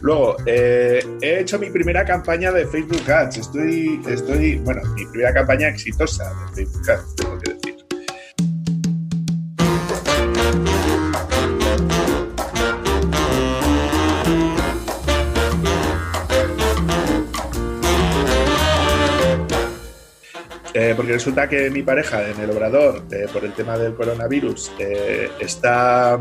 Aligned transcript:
Luego, 0.00 0.36
eh, 0.46 1.00
he 1.20 1.40
hecho 1.40 1.58
mi 1.58 1.70
primera 1.70 2.04
campaña 2.04 2.52
de 2.52 2.66
Facebook 2.66 3.10
Ads. 3.10 3.38
Estoy, 3.38 4.00
estoy, 4.08 4.56
bueno, 4.58 4.82
mi 4.94 5.04
primera 5.06 5.34
campaña 5.34 5.68
exitosa 5.68 6.32
de 6.54 6.54
Facebook 6.54 6.90
Ads, 6.90 7.16
tengo 7.16 7.38
que 7.38 7.54
decir. 7.54 7.74
Eh, 20.74 20.94
porque 20.94 21.12
resulta 21.12 21.48
que 21.48 21.70
mi 21.70 21.82
pareja 21.82 22.28
en 22.28 22.38
el 22.38 22.50
obrador, 22.50 23.02
eh, 23.10 23.26
por 23.32 23.44
el 23.44 23.52
tema 23.52 23.76
del 23.76 23.94
coronavirus, 23.94 24.70
está, 25.40 26.16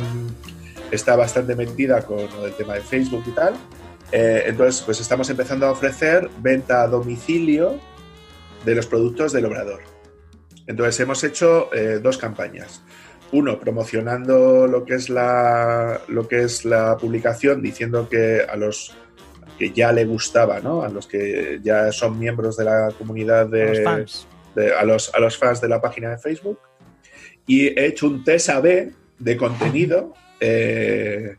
está 0.92 1.16
bastante 1.16 1.56
metida 1.56 2.02
con 2.04 2.20
el 2.20 2.54
tema 2.58 2.76
de 2.76 2.82
Facebook 2.82 3.24
y 3.28 3.32
tal. 3.32 3.56
entonces, 4.11 4.82
pues 4.84 5.00
estamos 5.02 5.30
empezando 5.30 5.66
a 5.66 5.71
ofrecer 5.71 6.30
venta 6.39 6.84
a 6.84 6.88
domicilio 6.88 7.80
de 8.66 8.75
los 8.75 8.86
productos 8.86 9.34
del 9.34 9.46
obrador. 9.46 9.82
Entonces, 10.66 11.00
hemos 11.00 11.24
hecho 11.24 11.70
dos 12.02 12.18
campañas. 12.18 12.82
Uno, 13.34 13.60
promocionando 13.60 14.68
lo 14.68 14.86
que 14.86 14.96
es 14.96 15.10
la, 15.10 16.00
lo 16.08 16.28
que 16.28 16.44
es 16.44 16.64
la 16.64 16.96
publicación, 16.97 17.61
diciendo 17.61 18.08
que 18.10 18.42
a 18.50 18.56
los 18.56 18.96
que 19.60 19.72
ya 19.72 19.92
le 19.92 20.06
gustaba, 20.06 20.60
¿no? 20.61 20.83
A 20.83 20.89
los 20.89 21.08
que 21.08 21.60
ya 21.64 21.92
son 21.92 22.18
miembros 22.19 22.56
de 22.58 22.64
la 22.66 22.94
comunidad 22.97 23.47
de, 23.47 23.69
Los 23.69 23.83
fans. 23.83 24.28
de- 24.56 24.74
a, 24.74 24.83
los, 24.83 25.14
a 25.14 25.19
los 25.19 25.38
fans 25.38 25.60
de 25.60 25.68
la 25.68 25.82
página 25.82 26.11
de 26.11 26.18
Facebook 26.19 26.60
y 27.46 27.68
he 27.68 27.88
hecho 27.88 28.08
un 28.08 28.24
test 28.24 28.50
AB 28.50 28.92
de 29.19 29.38
contenido 29.38 30.14
eh, 30.39 31.36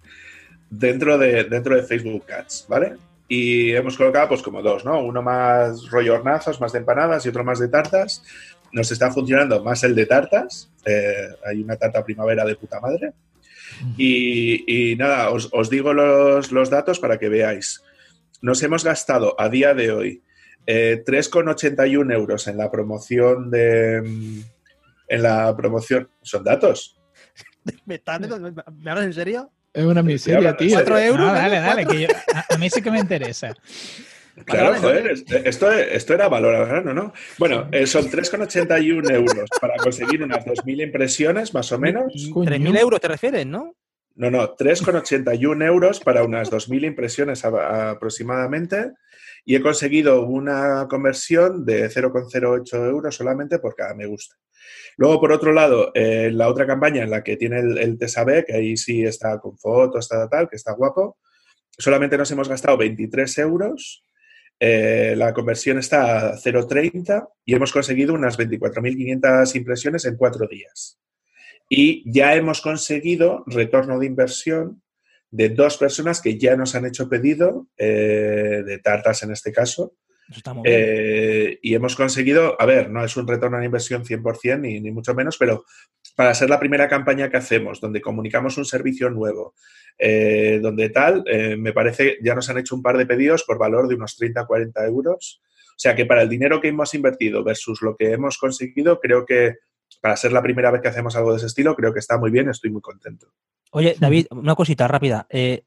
dentro, 0.70 1.18
de, 1.18 1.44
dentro 1.44 1.76
de 1.76 1.82
Facebook 1.82 2.24
Ads, 2.30 2.66
¿vale? 2.68 2.96
Y 3.28 3.72
hemos 3.72 3.96
colocado 3.96 4.28
pues 4.28 4.42
como 4.42 4.62
dos, 4.62 4.84
¿no? 4.84 5.00
Uno 5.00 5.22
más 5.22 5.90
rollo 5.90 6.22
más 6.22 6.72
de 6.72 6.78
empanadas 6.78 7.27
y 7.27 7.28
otro 7.28 7.44
más 7.44 7.58
de 7.58 7.68
tartas. 7.68 8.22
Nos 8.72 8.90
está 8.90 9.10
funcionando 9.10 9.62
más 9.62 9.84
el 9.84 9.94
de 9.94 10.06
tartas. 10.06 10.70
eh, 10.84 11.28
hay 11.46 11.62
una 11.62 11.77
tarta 11.77 12.05
primavera 12.05 12.44
de 12.44 12.56
puta 12.56 12.80
madre. 12.80 13.12
Y, 13.96 14.92
y 14.92 14.96
nada, 14.96 15.30
os, 15.30 15.48
os 15.52 15.70
digo 15.70 15.92
los, 15.92 16.50
los 16.52 16.70
datos 16.70 16.98
para 16.98 17.18
que 17.18 17.28
veáis. 17.28 17.83
Nos 18.40 18.62
hemos 18.62 18.84
gastado 18.84 19.34
a 19.38 19.48
día 19.48 19.74
de 19.74 19.92
hoy 19.92 20.22
eh, 20.70 21.02
3,81 21.05 22.12
euros 22.12 22.46
en 22.46 22.58
la 22.58 22.70
promoción 22.70 23.50
de. 23.50 24.42
En 25.08 25.22
la 25.22 25.56
promoción. 25.56 26.10
¿Son 26.20 26.44
datos? 26.44 26.97
¿Me, 27.86 27.94
estás- 27.97 28.20
me- 28.20 28.50
me 28.50 28.91
hablas 28.91 29.05
en 29.06 29.14
serio? 29.14 29.50
Es 29.72 29.84
una 29.84 30.02
miseria, 30.02 30.56
tío. 30.56 30.72
¿Cuatro 30.72 30.98
euros? 30.98 31.27
No, 31.27 31.33
dale, 31.33 31.61
dale, 31.61 31.86
que 31.86 32.00
yo- 32.02 32.08
a, 32.34 32.55
a 32.55 32.58
mí 32.58 32.69
sí 32.70 32.80
que 32.83 32.91
me 32.91 32.98
interesa. 32.98 33.55
Claro, 34.44 34.77
joder, 34.77 35.11
esto, 35.44 35.69
esto 35.72 36.14
era 36.14 36.28
valor 36.28 36.55
agregado, 36.55 36.94
¿no? 36.94 37.12
Bueno, 37.39 37.69
eh, 37.72 37.89
son 37.89 38.08
3,81 38.08 39.11
euros 39.12 39.50
para 39.61 39.74
conseguir 39.78 40.22
unas 40.22 40.44
2.000 40.46 40.80
impresiones, 40.84 41.52
más 41.52 41.72
o 41.72 41.78
menos. 41.80 42.12
Coño. 42.33 42.48
¿3.000 42.48 42.78
euros 42.78 43.00
te 43.00 43.08
refieres, 43.08 43.44
no? 43.46 43.74
No, 44.19 44.33
no, 44.33 44.56
3,81 44.56 45.64
euros 45.64 46.00
para 46.00 46.24
unas 46.24 46.50
2.000 46.50 46.86
impresiones 46.86 47.44
aproximadamente. 47.44 48.91
Y 49.44 49.55
he 49.55 49.61
conseguido 49.62 50.27
una 50.27 50.88
conversión 50.88 51.64
de 51.64 51.88
0,08 51.88 52.74
euros 52.89 53.14
solamente 53.14 53.61
por 53.61 53.77
cada 53.77 53.94
me 53.94 54.06
gusta. 54.06 54.34
Luego, 54.96 55.20
por 55.20 55.30
otro 55.30 55.52
lado, 55.52 55.92
eh, 55.94 56.30
la 56.33 56.48
otra 56.48 56.66
campaña 56.66 57.05
en 57.05 57.11
la 57.11 57.22
que 57.22 57.36
tiene 57.36 57.61
el, 57.61 57.78
el 57.78 57.96
que 57.96 58.55
ahí 58.55 58.77
sí 58.77 59.05
está 59.05 59.39
con 59.39 59.56
fotos, 59.56 60.05
está 60.05 60.28
tal, 60.28 60.48
que 60.48 60.56
está 60.56 60.72
guapo, 60.72 61.19
solamente 61.70 62.19
nos 62.19 62.30
hemos 62.33 62.48
gastado 62.48 62.77
23 62.77 63.39
euros. 63.39 64.05
eh, 64.58 65.14
la 65.16 65.33
conversión 65.33 65.78
está 65.78 66.30
a 66.30 66.36
0,30 66.36 67.28
y 67.44 67.55
hemos 67.55 67.73
conseguido 67.73 68.14
unas 68.14 68.36
24.500 68.36 69.55
impresiones 69.55 70.05
en 70.06 70.17
cuatro 70.17 70.48
días. 70.48 70.98
Y 71.68 72.11
ya 72.11 72.34
hemos 72.34 72.61
conseguido 72.61 73.45
retorno 73.46 73.98
de 73.98 74.06
inversión 74.06 74.83
de 75.30 75.51
dos 75.51 75.77
personas 75.77 76.23
que 76.23 76.39
ya 76.39 76.56
nos 76.56 76.74
han 76.74 76.86
hecho 76.86 77.08
pedido, 77.08 77.68
eh, 77.77 78.62
de 78.64 78.79
tartas 78.79 79.23
en 79.23 79.33
este 79.33 79.52
caso, 79.52 79.95
Eso 80.29 80.39
está 80.39 80.55
muy 80.55 80.68
bien. 80.68 80.80
eh, 80.80 81.58
y 81.62 81.74
hemos 81.74 81.95
conseguido, 81.95 82.56
a 82.58 82.64
ver, 82.64 82.90
no 82.90 83.05
es 83.05 83.14
un 83.17 83.29
retorno 83.29 83.58
de 83.58 83.67
inversión 83.67 84.05
100% 84.05 84.61
ni, 84.61 84.80
ni 84.80 84.90
mucho 84.90 85.14
menos, 85.14 85.36
pero 85.36 85.64
para 86.17 86.34
ser 86.34 86.48
la 86.48 86.58
primera 86.58 86.89
campaña 86.89 87.29
que 87.29 87.36
hacemos, 87.36 87.80
donde 87.80 88.00
comunicamos 88.00 88.56
un 88.56 88.64
servicio 88.64 89.11
nuevo, 89.11 89.55
eh, 89.98 90.61
donde 90.62 90.89
tal, 90.90 91.24
eh, 91.27 91.56
me 91.56 91.73
parece, 91.73 92.18
ya 92.23 92.35
nos 92.35 92.48
han 92.48 92.58
hecho 92.58 92.74
un 92.74 92.83
par 92.83 92.96
de 92.96 93.06
pedidos 93.06 93.45
por 93.45 93.58
valor 93.58 93.89
de 93.89 93.96
unos 93.96 94.17
30-40 94.17 94.86
euros. 94.86 95.42
O 95.70 95.80
sea 95.80 95.95
que 95.95 96.06
para 96.06 96.23
el 96.23 96.29
dinero 96.29 96.61
que 96.61 96.68
hemos 96.68 96.95
invertido 96.95 97.45
versus 97.45 97.83
lo 97.83 97.96
que 97.96 98.12
hemos 98.12 98.39
conseguido, 98.39 98.98
creo 98.98 99.27
que 99.27 99.56
para 100.01 100.17
ser 100.17 100.33
la 100.33 100.42
primera 100.42 100.70
vez 100.70 100.81
que 100.81 100.89
hacemos 100.89 101.17
algo 101.17 101.33
de 101.33 101.39
ese 101.39 101.47
estilo, 101.47 101.75
creo 101.75 101.92
que 101.92 101.98
está 101.98 102.19
muy 102.19 102.31
bien, 102.31 102.48
estoy 102.48 102.70
muy 102.70 102.81
contento. 102.81 103.33
Oye, 103.73 103.97
David, 103.98 104.27
una 104.31 104.55
cosita 104.55 104.89
rápida. 104.89 105.27
Eh, 105.31 105.64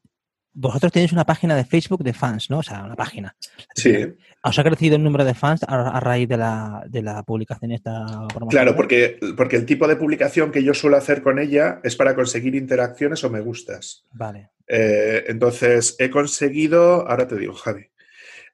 vosotros 0.53 0.91
tenéis 0.91 1.13
una 1.13 1.25
página 1.25 1.55
de 1.55 1.63
Facebook 1.63 2.03
de 2.03 2.13
fans, 2.13 2.49
¿no? 2.49 2.59
O 2.59 2.63
sea, 2.63 2.83
una 2.83 2.95
página. 2.95 3.35
Sí, 3.75 4.15
¿Os 4.43 4.57
ha 4.57 4.63
crecido 4.63 4.95
el 4.95 5.03
número 5.03 5.23
de 5.23 5.35
fans 5.35 5.63
a, 5.63 5.97
a 5.97 5.99
raíz 5.99 6.27
de 6.27 6.37
la, 6.37 6.83
de 6.87 7.03
la 7.03 7.21
publicación 7.23 7.71
esta 7.71 8.05
promocional? 8.27 8.49
claro, 8.49 8.75
porque, 8.75 9.19
porque 9.37 9.55
el 9.55 9.65
tipo 9.65 9.87
de 9.87 9.95
publicación 9.95 10.51
que 10.51 10.63
yo 10.63 10.73
suelo 10.73 10.97
hacer 10.97 11.21
con 11.21 11.37
ella 11.37 11.79
es 11.83 11.95
para 11.95 12.15
conseguir 12.15 12.55
interacciones 12.55 13.23
o 13.23 13.29
me 13.29 13.39
gustas. 13.39 14.05
Vale. 14.11 14.49
Eh, 14.67 15.25
entonces, 15.27 15.95
he 15.99 16.09
conseguido, 16.09 17.07
ahora 17.07 17.27
te 17.27 17.37
digo, 17.37 17.53
Javi. 17.53 17.85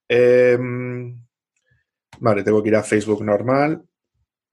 Eh, 0.10 0.58
vale, 2.20 2.44
tengo 2.44 2.62
que 2.62 2.70
ir 2.70 2.76
a 2.76 2.84
Facebook 2.84 3.24
normal. 3.24 3.87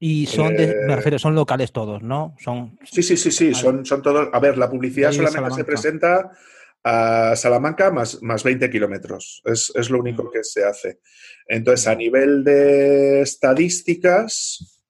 Y 0.07 0.27
son, 0.27 0.55
de, 0.55 0.65
Eh, 0.65 0.77
me 0.87 0.97
refiero, 0.97 1.19
son 1.19 1.35
locales 1.35 1.73
todos, 1.73 2.03
¿no? 2.03 2.35
Son 2.39 2.79
Sí, 2.85 3.03
sí, 3.03 3.17
sí, 3.17 3.31
sí, 3.31 3.45
Vale. 3.53 3.57
son, 3.57 3.87
son 3.87 4.03
todos. 4.03 4.29
A 4.35 4.39
ver, 4.39 4.59
la 4.59 4.69
publicidad 4.69 5.09
ahí 5.11 5.17
solamente 5.17 5.55
se 5.55 5.65
presenta 5.65 6.31
a 6.85 7.35
Salamanca 7.37 7.91
más, 7.91 8.23
más 8.23 8.43
20 8.45 8.69
kilómetros. 8.69 9.41
Es, 9.47 9.73
es 9.75 9.89
lo 9.89 10.01
único 10.01 10.31
que 10.31 10.45
se 10.45 10.63
hace. 10.63 10.99
Entonces, 11.49 11.87
a 11.87 11.95
nivel 11.95 12.45
de 12.45 13.23
estadísticas, 13.23 14.83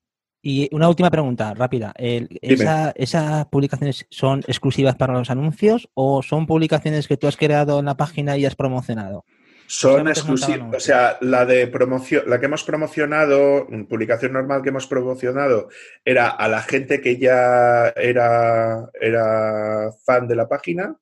Y 0.46 0.68
una 0.72 0.88
última 0.88 1.10
pregunta, 1.10 1.54
rápida. 1.54 1.94
El- 1.96 2.28
esa- 2.42 2.90
¿Esas 2.96 3.46
publicaciones 3.46 4.06
son 4.10 4.40
exclusivas 4.48 4.94
para 4.96 5.14
los 5.14 5.30
anuncios 5.30 5.88
o 5.94 6.22
son 6.22 6.46
publicaciones 6.46 7.06
que 7.08 7.16
tú 7.16 7.26
has 7.28 7.36
creado 7.36 7.78
en 7.78 7.86
la 7.86 7.96
página 7.96 8.36
y 8.36 8.44
has 8.44 8.54
promocionado? 8.56 9.24
Son 9.66 10.08
exclusivas. 10.08 10.74
O 10.74 10.80
sea, 10.80 11.18
la 11.20 11.44
de 11.46 11.66
promoción, 11.66 12.24
la 12.26 12.38
que 12.38 12.46
hemos 12.46 12.64
promocionado, 12.64 13.66
mm, 13.68 13.84
publicación 13.84 14.32
normal 14.32 14.62
que 14.62 14.68
hemos 14.68 14.86
promocionado, 14.86 15.68
era 16.04 16.28
a 16.28 16.48
la 16.48 16.62
gente 16.62 17.00
que 17.00 17.18
ya 17.18 17.88
era, 17.96 18.88
era 19.00 19.90
fan 20.04 20.28
de 20.28 20.36
la 20.36 20.48
página, 20.48 20.96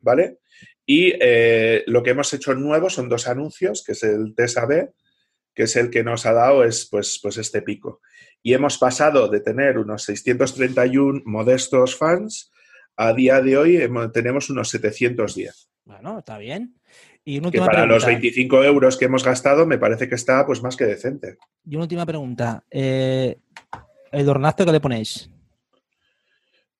¿vale? 0.00 0.38
Y 0.86 1.12
eh, 1.20 1.84
lo 1.86 2.02
que 2.02 2.10
hemos 2.10 2.32
hecho 2.32 2.54
nuevo 2.54 2.90
son 2.90 3.08
dos 3.08 3.28
anuncios, 3.28 3.84
que 3.84 3.92
es 3.92 4.02
el 4.02 4.34
TSAB, 4.34 4.90
que 5.54 5.62
es 5.64 5.76
el 5.76 5.90
que 5.90 6.02
nos 6.02 6.26
ha 6.26 6.32
dado 6.32 6.64
es, 6.64 6.88
pues, 6.90 7.20
pues 7.22 7.36
este 7.36 7.62
pico. 7.62 8.00
Y 8.42 8.54
hemos 8.54 8.78
pasado 8.78 9.28
de 9.28 9.40
tener 9.40 9.78
unos 9.78 10.04
631 10.04 11.22
modestos 11.26 11.96
fans 11.96 12.50
a 12.96 13.14
día 13.14 13.40
de 13.40 13.56
hoy 13.56 13.90
tenemos 14.12 14.50
unos 14.50 14.68
710 14.68 15.70
Bueno, 15.84 16.18
está 16.18 16.36
bien. 16.36 16.79
Y 17.24 17.38
una 17.38 17.50
que 17.50 17.58
última 17.58 17.66
para 17.66 17.86
los 17.86 18.04
pregunta. 18.04 18.20
25 18.20 18.64
euros 18.64 18.96
que 18.96 19.04
hemos 19.04 19.24
gastado 19.24 19.66
me 19.66 19.78
parece 19.78 20.08
que 20.08 20.14
está 20.14 20.46
pues 20.46 20.62
más 20.62 20.76
que 20.76 20.84
decente. 20.84 21.36
Y 21.64 21.76
una 21.76 21.84
última 21.84 22.06
pregunta. 22.06 22.64
Eh, 22.70 23.38
¿El 24.12 24.28
hornazo 24.28 24.64
que 24.64 24.72
le 24.72 24.80
ponéis? 24.80 25.30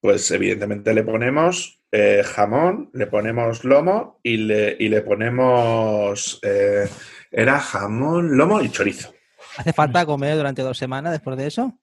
Pues 0.01 0.31
evidentemente 0.31 0.95
le 0.95 1.03
ponemos 1.03 1.81
eh, 1.93 2.23
jamón, 2.25 2.91
le 2.95 3.07
ponemos 3.07 3.65
lomo 3.65 4.19
y 4.23 4.39
le, 4.39 4.77
y 4.79 4.89
le 4.89 5.03
ponemos... 5.03 6.41
eh, 6.43 6.89
era 7.31 7.61
jamón, 7.61 8.37
lomo 8.37 8.61
y 8.61 8.71
chorizo. 8.71 9.13
¿Hace 9.57 9.73
falta 9.73 10.07
comer 10.07 10.37
durante 10.37 10.63
dos 10.63 10.79
semanas 10.79 11.13
después 11.13 11.37
de 11.37 11.47
eso? 11.47 11.79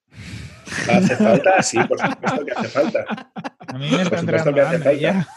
¿Hace 0.90 1.16
falta? 1.16 1.64
Sí, 1.64 1.78
por 1.88 2.00
supuesto 2.00 2.46
que 2.46 2.52
hace 2.52 2.68
falta. 2.68 3.06
A 3.68 3.78
mí 3.78 3.90
me 3.92 4.06
Por 4.10 4.20
supuesto 4.20 4.54
que 4.54 4.62
hace 4.62 5.00
ya. 5.00 5.28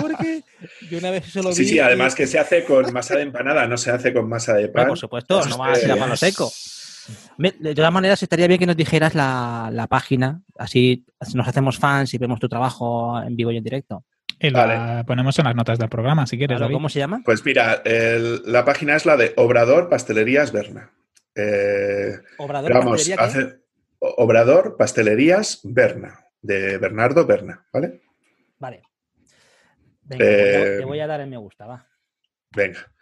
Porque 0.00 0.42
yo 0.90 0.98
una 0.98 1.10
vez 1.10 1.26
se 1.26 1.42
lo 1.42 1.50
vi. 1.50 1.54
Sí, 1.54 1.64
sí, 1.66 1.78
además 1.78 2.14
y- 2.14 2.16
que 2.16 2.26
se 2.26 2.38
hace 2.38 2.64
con 2.64 2.92
masa 2.92 3.16
de 3.16 3.22
empanada, 3.22 3.66
no 3.66 3.76
se 3.76 3.90
hace 3.90 4.12
con 4.12 4.28
masa 4.28 4.54
de 4.54 4.62
Bueno, 4.62 4.72
pan. 4.74 4.88
por 4.88 4.98
supuesto, 4.98 5.44
no 5.46 5.58
vas 5.58 5.82
a 5.82 5.84
ir 5.86 5.92
a 5.92 5.96
palo 5.96 6.16
seco. 6.16 6.50
De 7.38 7.74
todas 7.74 7.92
maneras, 7.92 8.22
estaría 8.22 8.46
bien 8.46 8.58
que 8.60 8.66
nos 8.66 8.76
dijeras 8.76 9.14
la, 9.14 9.70
la 9.72 9.86
página, 9.86 10.42
así 10.58 11.06
nos 11.34 11.48
hacemos 11.48 11.78
fans 11.78 12.12
y 12.12 12.18
vemos 12.18 12.38
tu 12.40 12.48
trabajo 12.48 13.20
en 13.22 13.34
vivo 13.36 13.50
y 13.52 13.56
en 13.56 13.64
directo. 13.64 14.04
Y 14.40 14.50
la 14.50 15.04
ponemos 15.06 15.38
en 15.38 15.46
las 15.46 15.54
notas 15.54 15.78
del 15.78 15.88
programa, 15.88 16.26
si 16.26 16.36
quieres, 16.38 16.58
Claro. 16.58 16.72
¿Cómo 16.72 16.88
se 16.88 16.98
llama? 16.98 17.22
Pues 17.24 17.44
mira, 17.44 17.80
el- 17.84 18.42
la 18.44 18.64
página 18.64 18.94
es 18.96 19.04
la 19.06 19.16
de 19.16 19.32
Obrador 19.36 19.88
Pastelerías 19.88 20.52
Berna. 20.52 20.90
Eh, 21.34 22.12
Obrador 22.38 22.72
Vamos, 22.72 23.08
Pastelería, 23.08 23.56
Obrador 24.00 24.76
Pastelerías 24.76 25.60
Berna, 25.64 26.20
de 26.42 26.78
Bernardo 26.78 27.26
Berna, 27.26 27.64
¿vale? 27.72 28.02
Vale. 28.58 28.82
Venga, 30.08 30.24
te 30.24 30.34
voy 30.34 30.54
a- 30.54 30.62
Eh, 30.74 30.78
te 30.78 30.84
voy 30.84 31.00
a 31.00 31.06
dar 31.06 31.20
el 31.20 31.28
me 31.28 31.36
gusta, 31.36 31.66
va. 31.66 31.86
Venga. 32.54 32.92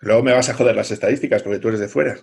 Luego 0.00 0.22
me 0.22 0.32
vas 0.32 0.48
a 0.48 0.54
joder 0.54 0.74
las 0.74 0.90
estadísticas 0.90 1.42
porque 1.42 1.58
tú 1.60 1.68
eres 1.68 1.80
de 1.80 1.88
fuera. 1.88 2.16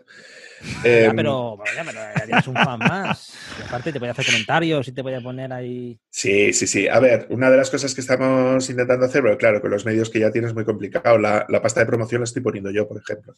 Ya, 0.83 0.89
Em, 1.07 1.15
pero, 1.15 1.57
ya, 1.73 1.83
pero 1.85 2.25
tienes 2.25 2.47
un 2.47 2.55
fan 2.55 2.79
más. 2.79 3.33
Y 3.57 3.61
aparte 3.65 3.93
te 3.93 3.99
voy 3.99 4.09
a 4.09 4.11
hacer 4.11 4.25
comentarios 4.25 4.85
y 4.89 4.91
te 4.91 5.01
voy 5.01 5.13
a 5.13 5.21
poner 5.21 5.53
ahí. 5.53 5.97
Sí, 6.09 6.51
sí, 6.51 6.67
sí. 6.67 6.89
A 6.89 6.99
ver, 6.99 7.27
una 7.29 7.49
de 7.49 7.55
las 7.55 7.69
cosas 7.69 7.95
que 7.95 8.01
estamos 8.01 8.69
intentando 8.69 9.05
hacer, 9.05 9.21
pero 9.21 9.37
claro, 9.37 9.61
con 9.61 9.71
los 9.71 9.85
medios 9.85 10.09
que 10.09 10.19
ya 10.19 10.31
tienes 10.31 10.53
muy 10.53 10.65
complicado. 10.65 11.17
La, 11.17 11.45
la 11.47 11.61
pasta 11.61 11.79
de 11.79 11.85
promoción 11.85 12.19
la 12.21 12.25
estoy 12.25 12.41
poniendo 12.41 12.69
yo, 12.71 12.85
por 12.87 12.97
ejemplo. 13.01 13.33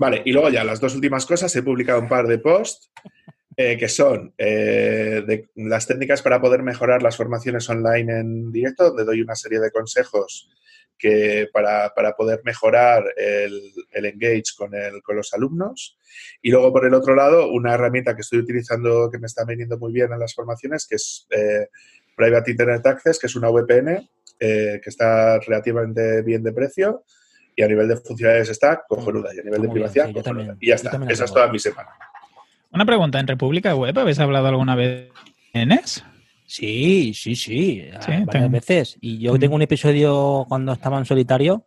Vale, 0.00 0.22
y 0.24 0.32
luego 0.32 0.50
ya 0.50 0.64
las 0.64 0.80
dos 0.80 0.94
últimas 0.96 1.24
cosas, 1.24 1.54
he 1.54 1.62
publicado 1.62 2.00
un 2.00 2.08
par 2.08 2.26
de 2.26 2.38
posts 2.38 2.90
eh, 3.56 3.76
que 3.78 3.88
son 3.88 4.34
eh, 4.36 5.22
de 5.26 5.48
las 5.56 5.86
técnicas 5.86 6.22
para 6.22 6.40
poder 6.40 6.62
mejorar 6.62 7.02
las 7.02 7.16
formaciones 7.16 7.68
online 7.70 8.20
en 8.20 8.52
directo, 8.52 8.84
donde 8.88 9.04
doy 9.04 9.20
una 9.22 9.34
serie 9.34 9.60
de 9.60 9.70
consejos 9.70 10.50
que 10.98 11.48
para, 11.52 11.92
para 11.94 12.12
poder 12.16 12.40
mejorar 12.44 13.04
el, 13.16 13.72
el 13.92 14.04
engage 14.06 14.54
con, 14.56 14.74
el, 14.74 15.02
con 15.02 15.16
los 15.16 15.32
alumnos. 15.34 15.98
Y 16.40 16.50
luego, 16.50 16.72
por 16.72 16.86
el 16.86 16.94
otro 16.94 17.14
lado, 17.14 17.50
una 17.50 17.74
herramienta 17.74 18.14
que 18.14 18.22
estoy 18.22 18.38
utilizando 18.38 19.10
que 19.10 19.18
me 19.18 19.26
está 19.26 19.44
viniendo 19.44 19.78
muy 19.78 19.92
bien 19.92 20.10
en 20.12 20.18
las 20.20 20.34
formaciones, 20.34 20.86
que 20.86 20.96
es 20.96 21.26
eh, 21.30 21.68
Private 22.16 22.50
Internet 22.50 22.86
Access, 22.86 23.18
que 23.18 23.26
es 23.26 23.36
una 23.36 23.50
VPN 23.50 24.08
eh, 24.40 24.80
que 24.82 24.88
está 24.90 25.38
relativamente 25.40 26.22
bien 26.22 26.42
de 26.42 26.52
precio 26.52 27.04
y 27.54 27.62
a 27.62 27.68
nivel 27.68 27.88
de 27.88 27.96
funcionalidades 27.96 28.50
está 28.50 28.82
cojonuda 28.86 29.34
y 29.34 29.40
a 29.40 29.42
nivel 29.42 29.62
de 29.62 29.68
Muy 29.68 29.74
bien, 29.78 29.90
privacidad 29.90 30.06
sí, 30.08 30.12
cojonuda. 30.14 30.44
también- 30.46 30.58
y 30.60 30.68
ya 30.68 30.74
está, 30.76 31.00
esa 31.10 31.24
es 31.24 31.32
toda 31.32 31.50
mi 31.52 31.58
semana. 31.58 31.90
Una 32.72 32.84
pregunta, 32.84 33.18
¿en 33.20 33.26
República 33.26 33.74
Web 33.74 33.98
habéis 33.98 34.18
hablado 34.18 34.48
alguna 34.48 34.74
vez 34.74 35.08
de 35.54 35.66
NES? 35.66 36.04
Sí, 36.46 37.12
sí, 37.14 37.34
sí. 37.34 37.82
Sí, 38.00 38.10
varias 38.10 38.28
tengo- 38.28 38.50
veces. 38.50 38.96
Y 39.00 39.18
yo 39.18 39.38
tengo 39.38 39.54
un 39.56 39.62
episodio 39.62 40.44
cuando 40.48 40.72
estaba 40.72 40.98
en 40.98 41.04
solitario 41.04 41.66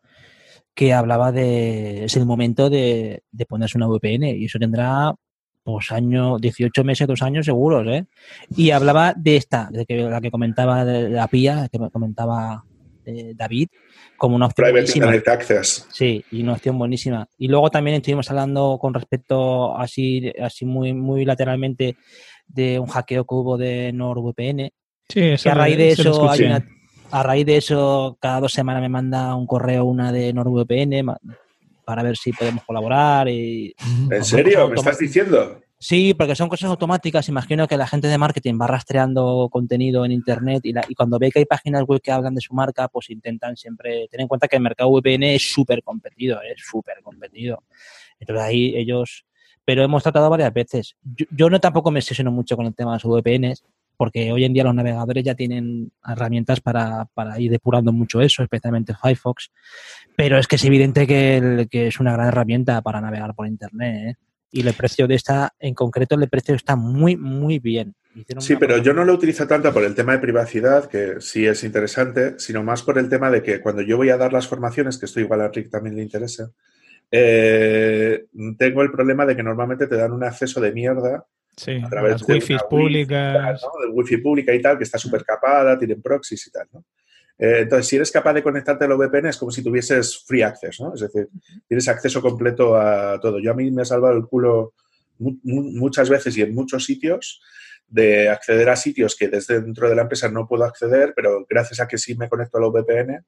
que 0.73 0.93
hablaba 0.93 1.31
de. 1.31 2.05
Es 2.05 2.15
el 2.15 2.25
momento 2.25 2.69
de, 2.69 3.23
de 3.31 3.45
ponerse 3.45 3.77
una 3.77 3.87
VPN. 3.87 4.23
Y 4.37 4.45
eso 4.45 4.59
tendrá 4.59 5.13
pues 5.63 5.91
años, 5.91 6.39
18 6.39 6.83
meses, 6.83 7.07
dos 7.07 7.21
años 7.21 7.45
seguros, 7.45 7.85
¿eh? 7.87 8.05
Y 8.55 8.71
hablaba 8.71 9.13
de 9.15 9.35
esta, 9.35 9.69
de 9.71 9.85
que 9.85 9.97
la 9.97 10.21
que 10.21 10.31
comentaba 10.31 10.85
de 10.85 11.09
la 11.09 11.27
PIA, 11.27 11.67
que 11.69 11.77
me 11.79 11.91
comentaba 11.91 12.63
eh, 13.09 13.33
David, 13.35 13.69
como 14.17 14.35
una 14.35 14.45
opción 14.47 14.65
Private 14.65 14.81
buenísima. 14.81 15.06
Internet 15.06 15.27
Access. 15.27 15.88
Sí, 15.91 16.23
y 16.31 16.44
una 16.44 16.53
opción 16.53 16.77
buenísima. 16.77 17.27
Y 17.38 17.47
luego 17.47 17.69
también 17.69 17.97
estuvimos 17.97 18.29
hablando 18.29 18.77
con 18.79 18.94
respecto, 18.94 19.77
así, 19.77 20.31
así 20.41 20.65
muy, 20.65 20.94
muy 20.94 21.25
lateralmente, 21.25 21.97
de 22.47 22.79
un 22.79 22.88
hackeo 22.88 23.25
que 23.25 23.35
hubo 23.35 23.57
de 23.57 23.91
NordVPN. 23.94 24.71
Sí, 25.07 25.21
eso 25.21 25.44
Que 25.44 25.50
a 25.50 25.56
raíz 25.56 25.77
de 25.77 25.89
eso 25.89 26.29
hay 26.29 26.44
una, 26.44 26.65
a 27.11 27.23
raíz 27.23 27.45
de 27.45 27.57
eso, 27.57 28.17
cada 28.21 28.39
dos 28.39 28.51
semanas 28.51 28.81
me 28.81 28.89
manda 28.89 29.35
un 29.35 29.47
correo 29.47 29.85
una 29.85 30.11
de 30.11 30.31
NordVPN 30.33 31.06
para 31.85 32.03
ver 32.03 32.15
si 32.17 32.31
podemos 32.31 32.63
colaborar. 32.65 33.27
Y, 33.27 33.73
¿En 34.11 34.23
serio? 34.23 34.67
¿Me 34.67 34.75
estás 34.75 35.00
diciendo? 35.00 35.59
Sí, 35.81 36.13
porque 36.13 36.35
son 36.35 36.49
cosas 36.49 36.69
automáticas. 36.69 37.29
Imagino 37.29 37.65
que 37.65 37.77
la 37.77 37.87
gente 37.87 38.09
de 38.09 38.17
marketing 38.17 38.59
va 38.61 38.67
rastreando 38.67 39.47
contenido 39.49 40.03
en 40.03 40.11
Internet 40.11 40.59
y, 40.65 40.73
la- 40.73 40.83
y 40.89 40.93
cuando 40.93 41.17
ve 41.17 41.31
que 41.31 41.39
hay 41.39 41.45
páginas 41.45 41.83
web 41.83 42.01
que 42.01 42.11
hablan 42.11 42.35
de 42.35 42.41
su 42.41 42.53
marca, 42.53 42.89
pues 42.89 43.09
intentan 43.09 43.55
siempre 43.55 44.07
tener 44.09 44.23
en 44.23 44.27
cuenta 44.27 44.49
que 44.49 44.57
el 44.57 44.61
mercado 44.61 44.89
VPN 44.91 45.35
es 45.35 45.53
súper 45.53 45.81
competido, 45.81 46.41
es 46.41 46.61
súper 46.61 47.01
competido. 47.01 47.63
Entonces 48.19 48.43
ahí 48.45 48.73
ellos... 48.75 49.25
Pero 49.63 49.83
hemos 49.83 50.01
tratado 50.03 50.29
varias 50.29 50.51
veces. 50.53 50.95
Yo, 51.03 51.25
yo 51.29 51.49
no 51.49 51.59
tampoco 51.59 51.91
me 51.91 51.99
obsesiono 51.99 52.31
mucho 52.31 52.57
con 52.57 52.65
el 52.65 52.73
tema 52.75 52.97
de 52.97 53.01
los 53.03 53.13
VPNs, 53.21 53.63
porque 53.95 54.31
hoy 54.31 54.43
en 54.43 54.51
día 54.53 54.63
los 54.63 54.73
navegadores 54.73 55.23
ya 55.23 55.35
tienen 55.35 55.91
herramientas 56.05 56.59
para, 56.59 57.05
para 57.13 57.39
ir 57.39 57.51
depurando 57.51 57.93
mucho 57.93 58.19
eso, 58.19 58.41
especialmente 58.41 58.95
Firefox. 58.99 59.51
Pero 60.17 60.39
es 60.39 60.47
que 60.47 60.55
es 60.55 60.65
evidente 60.65 61.05
que, 61.05 61.67
que 61.69 61.87
es 61.87 61.99
una 61.99 62.13
gran 62.13 62.29
herramienta 62.29 62.81
para 62.81 62.99
navegar 62.99 63.35
por 63.35 63.45
Internet. 63.47 63.95
¿eh? 64.09 64.15
Y 64.51 64.67
el 64.67 64.73
precio 64.73 65.07
de 65.07 65.15
esta, 65.15 65.53
en 65.59 65.73
concreto, 65.73 66.15
el 66.15 66.29
precio 66.29 66.55
está 66.55 66.75
muy, 66.75 67.15
muy 67.15 67.59
bien. 67.59 67.95
Sí, 68.39 68.55
pero 68.55 68.77
yo 68.79 68.93
no 68.93 69.05
lo 69.05 69.13
utilizo 69.13 69.47
tanto 69.47 69.71
por 69.71 69.83
el 69.83 69.93
tema 69.93 70.13
de 70.13 70.19
privacidad, 70.19 70.89
que 70.89 71.21
sí 71.21 71.45
es 71.45 71.63
interesante, 71.63 72.39
sino 72.39 72.63
más 72.63 72.81
por 72.81 72.97
el 72.97 73.07
tema 73.07 73.29
de 73.29 73.43
que 73.43 73.61
cuando 73.61 73.81
yo 73.83 73.97
voy 73.97 74.09
a 74.09 74.17
dar 74.17 74.33
las 74.33 74.47
formaciones, 74.47 74.97
que 74.97 75.05
esto 75.05 75.19
igual 75.19 75.41
a 75.41 75.49
Rick 75.49 75.69
también 75.69 75.95
le 75.95 76.01
interesa, 76.01 76.51
eh, 77.11 78.25
tengo 78.57 78.81
el 78.81 78.91
problema 78.91 79.25
de 79.25 79.35
que 79.35 79.43
normalmente 79.43 79.87
te 79.87 79.95
dan 79.95 80.11
un 80.11 80.23
acceso 80.23 80.59
de 80.59 80.71
mierda 80.71 81.25
Sí, 81.59 81.81
a 81.83 81.89
través 81.89 82.11
las 82.13 82.25
de 82.25 82.33
wifi 82.35 82.55
públicas. 82.69 83.61
¿no? 83.61 83.85
de 83.85 83.91
wifi 83.91 84.17
pública 84.17 84.53
y 84.53 84.61
tal, 84.61 84.77
que 84.77 84.85
está 84.85 84.97
súper 84.97 85.25
capada, 85.25 85.77
tienen 85.77 86.01
proxies 86.01 86.47
y 86.47 86.51
tal, 86.51 86.67
¿no? 86.71 86.85
Eh, 87.39 87.59
entonces, 87.62 87.88
si 87.88 87.95
eres 87.95 88.12
capaz 88.12 88.33
de 88.33 88.44
conectarte 88.44 88.83
a 88.83 88.88
la 88.89 88.95
VPN, 88.95 89.30
es 89.30 89.38
como 89.38 89.50
si 89.51 89.63
tuvieses 89.63 90.24
free 90.27 90.41
access, 90.41 90.80
¿no? 90.81 90.94
Es 90.94 91.00
decir, 91.00 91.30
tienes 91.68 91.88
acceso 91.88 92.21
completo 92.21 92.75
a 92.75 93.18
todo. 93.21 93.39
Yo 93.39 93.51
a 93.51 93.56
mí 93.56 93.71
me 93.71 93.83
he 93.83 93.86
salvado 93.86 94.18
el 94.18 94.25
culo 94.25 94.74
mu- 95.19 95.38
mu- 95.44 95.71
muchas 95.71 96.09
veces 96.09 96.36
y 96.38 96.41
en 96.41 96.53
muchos 96.53 96.83
sitios 96.83 97.41
de 97.88 98.30
acceder 98.30 98.69
a 98.69 98.75
sitios 98.75 99.15
que 99.15 99.30
desde 99.30 99.62
dentro 99.62 99.89
de 99.89 99.95
la 99.95 100.01
empresa 100.03 100.30
no 100.30 100.47
puedo 100.47 100.63
acceder, 100.65 101.13
pero 101.15 101.45
gracias 101.50 101.80
a 101.80 101.88
que 101.88 101.97
sí 101.97 102.15
me 102.15 102.27
conecto 102.30 102.57
a 102.57 102.62
la 102.62 102.68
VPN, 102.68 103.24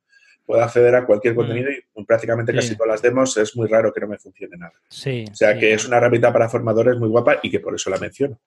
puedo 0.45 0.61
acceder 0.61 0.93
a 0.95 1.05
cualquier 1.05 1.33
Mm. 1.33 1.37
contenido 1.37 1.69
y 1.71 2.03
prácticamente 2.05 2.51
Sí. 2.51 2.57
casi 2.57 2.75
todas 2.75 2.89
las 2.91 3.01
demos 3.01 3.37
es 3.37 3.55
muy 3.55 3.67
raro 3.69 3.93
que 3.93 4.01
no 4.01 4.07
me 4.07 4.17
funcione 4.19 4.57
nada. 4.57 4.73
Sí, 4.89 5.25
O 5.31 5.35
sea 5.35 5.53
sí. 5.53 5.59
que 5.59 5.73
es 5.73 5.85
una 5.87 5.97
herramienta 5.97 6.33
para 6.33 6.49
formadores 6.49 6.97
muy 6.97 7.07
guapa 7.07 7.39
y 7.41 7.49
que 7.49 7.59
por 7.61 7.73
eso 7.73 7.89
la 7.89 7.97
menciono. 7.97 8.39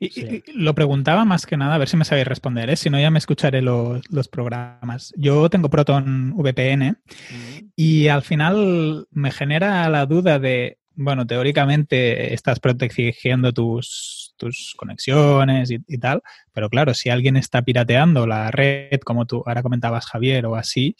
Y, 0.00 0.08
Sí. 0.10 0.42
y 0.46 0.52
lo 0.52 0.74
preguntaba 0.74 1.24
más 1.24 1.44
que 1.46 1.56
nada, 1.56 1.74
a 1.74 1.78
ver 1.78 1.88
si 1.88 1.96
me 1.96 2.04
sabéis 2.04 2.26
responder, 2.26 2.70
¿eh? 2.70 2.76
si 2.76 2.88
no 2.90 2.98
ya 2.98 3.10
me 3.10 3.18
escucharé 3.18 3.60
los, 3.62 4.02
los 4.10 4.28
programas. 4.28 5.12
Yo 5.16 5.48
tengo 5.50 5.68
Proton 5.70 6.32
VPN 6.36 6.96
Mm, 7.30 7.68
y 7.76 8.08
al 8.08 8.22
final 8.22 9.06
me 9.10 9.30
genera 9.30 9.88
la 9.88 10.06
duda 10.06 10.38
de, 10.38 10.78
bueno, 10.94 11.26
teóricamente 11.26 12.32
estás 12.34 12.60
protegiendo 12.60 13.52
tus, 13.52 14.34
tus 14.36 14.74
conexiones 14.76 15.70
y, 15.70 15.78
y 15.86 15.98
tal, 15.98 16.22
pero 16.52 16.70
claro, 16.70 16.94
si 16.94 17.10
alguien 17.10 17.36
está 17.36 17.62
pirateando 17.62 18.26
la 18.26 18.50
red, 18.50 19.00
como 19.04 19.26
tú 19.26 19.42
ahora 19.46 19.62
comentabas, 19.62 20.06
Javier, 20.06 20.46
o 20.46 20.56
así, 20.56 20.96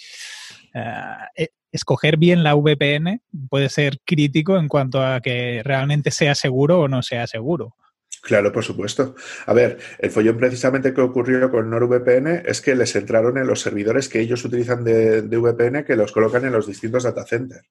eh, 0.74 1.48
escoger 1.72 2.16
bien 2.16 2.42
la 2.42 2.54
VPN 2.54 3.20
puede 3.48 3.68
ser 3.68 4.00
crítico 4.04 4.56
en 4.58 4.68
cuanto 4.68 5.04
a 5.04 5.20
que 5.20 5.62
realmente 5.64 6.10
sea 6.10 6.34
seguro 6.34 6.80
o 6.80 6.88
no 6.88 7.02
sea 7.02 7.26
seguro. 7.26 7.74
Claro, 8.22 8.52
por 8.52 8.64
supuesto. 8.64 9.14
A 9.46 9.52
ver, 9.52 9.78
el 9.98 10.10
follón 10.10 10.36
precisamente 10.36 10.92
que 10.92 11.00
ocurrió 11.00 11.50
con 11.50 11.70
NordVPN 11.70 12.42
es 12.46 12.60
que 12.60 12.74
les 12.74 12.94
entraron 12.96 13.38
en 13.38 13.46
los 13.46 13.60
servidores 13.60 14.08
que 14.08 14.20
ellos 14.20 14.44
utilizan 14.44 14.82
de, 14.84 15.22
de 15.22 15.36
VPN 15.36 15.84
que 15.84 15.96
los 15.96 16.12
colocan 16.12 16.44
en 16.44 16.52
los 16.52 16.66
distintos 16.66 17.04
data 17.04 17.24
centers. 17.24 17.66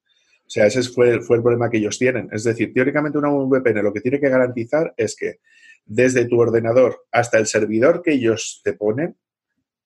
O 0.47 0.49
sea, 0.49 0.65
ese 0.65 0.81
fue, 0.83 1.19
fue 1.21 1.37
el 1.37 1.43
problema 1.43 1.69
que 1.69 1.77
ellos 1.77 1.99
tienen. 1.99 2.29
Es 2.31 2.45
decir, 2.45 2.73
teóricamente 2.73 3.17
una 3.17 3.29
VPN 3.29 3.83
lo 3.83 3.91
que 3.91 3.99
tiene 3.99 4.19
que 4.19 4.29
garantizar 4.29 4.93
es 4.95 5.15
que 5.15 5.39
desde 5.85 6.25
tu 6.25 6.39
ordenador 6.39 7.05
hasta 7.11 7.37
el 7.37 7.47
servidor 7.47 8.01
que 8.01 8.13
ellos 8.13 8.61
te 8.63 8.73
ponen, 8.73 9.17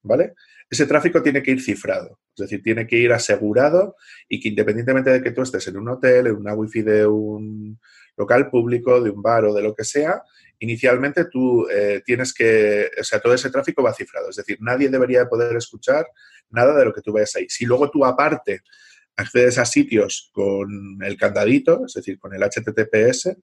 ¿vale? 0.04 0.34
Ese 0.70 0.86
tráfico 0.86 1.22
tiene 1.22 1.44
que 1.44 1.52
ir 1.52 1.62
cifrado, 1.62 2.20
es 2.36 2.44
decir, 2.44 2.64
tiene 2.64 2.88
que 2.88 2.98
ir 2.98 3.12
asegurado 3.12 3.96
y 4.30 4.40
que 4.40 4.50
independientemente 4.50 5.10
de 5.10 5.22
que 5.22 5.32
tú 5.32 5.42
estés 5.42 5.68
en 5.68 5.78
un 5.78 5.90
hotel, 5.90 6.28
en 6.28 6.36
una 6.36 6.54
wifi 6.54 6.82
de 6.82 7.06
un 7.06 7.80
local 8.22 8.50
público, 8.50 9.02
de 9.02 9.10
un 9.10 9.22
bar 9.22 9.46
o 9.46 9.54
de 9.54 9.62
lo 9.62 9.76
que 9.76 9.84
sea, 9.84 10.22
inicialmente 10.60 11.26
tú 11.26 11.68
eh, 11.70 12.02
tienes 12.06 12.34
que, 12.34 12.90
o 13.00 13.04
sea, 13.04 13.20
todo 13.20 13.34
ese 13.34 13.50
tráfico 13.50 13.84
va 13.84 13.94
cifrado, 13.94 14.30
es 14.30 14.36
decir, 14.36 14.58
nadie 14.62 14.90
debería 14.90 15.28
poder 15.28 15.56
escuchar 15.58 16.06
nada 16.50 16.78
de 16.78 16.86
lo 16.86 16.94
que 16.94 17.02
tú 17.02 17.14
vayas 17.14 17.36
ahí. 17.36 17.48
Si 17.50 17.66
luego 17.66 17.90
tú 17.90 18.06
aparte 18.06 18.62
accedes 19.16 19.58
a 19.58 19.66
sitios 19.66 20.30
con 20.34 21.00
el 21.02 21.18
candadito, 21.18 21.86
es 21.86 21.94
decir, 21.94 22.20
con 22.20 22.34
el 22.34 22.42
HTTPS. 22.42 23.38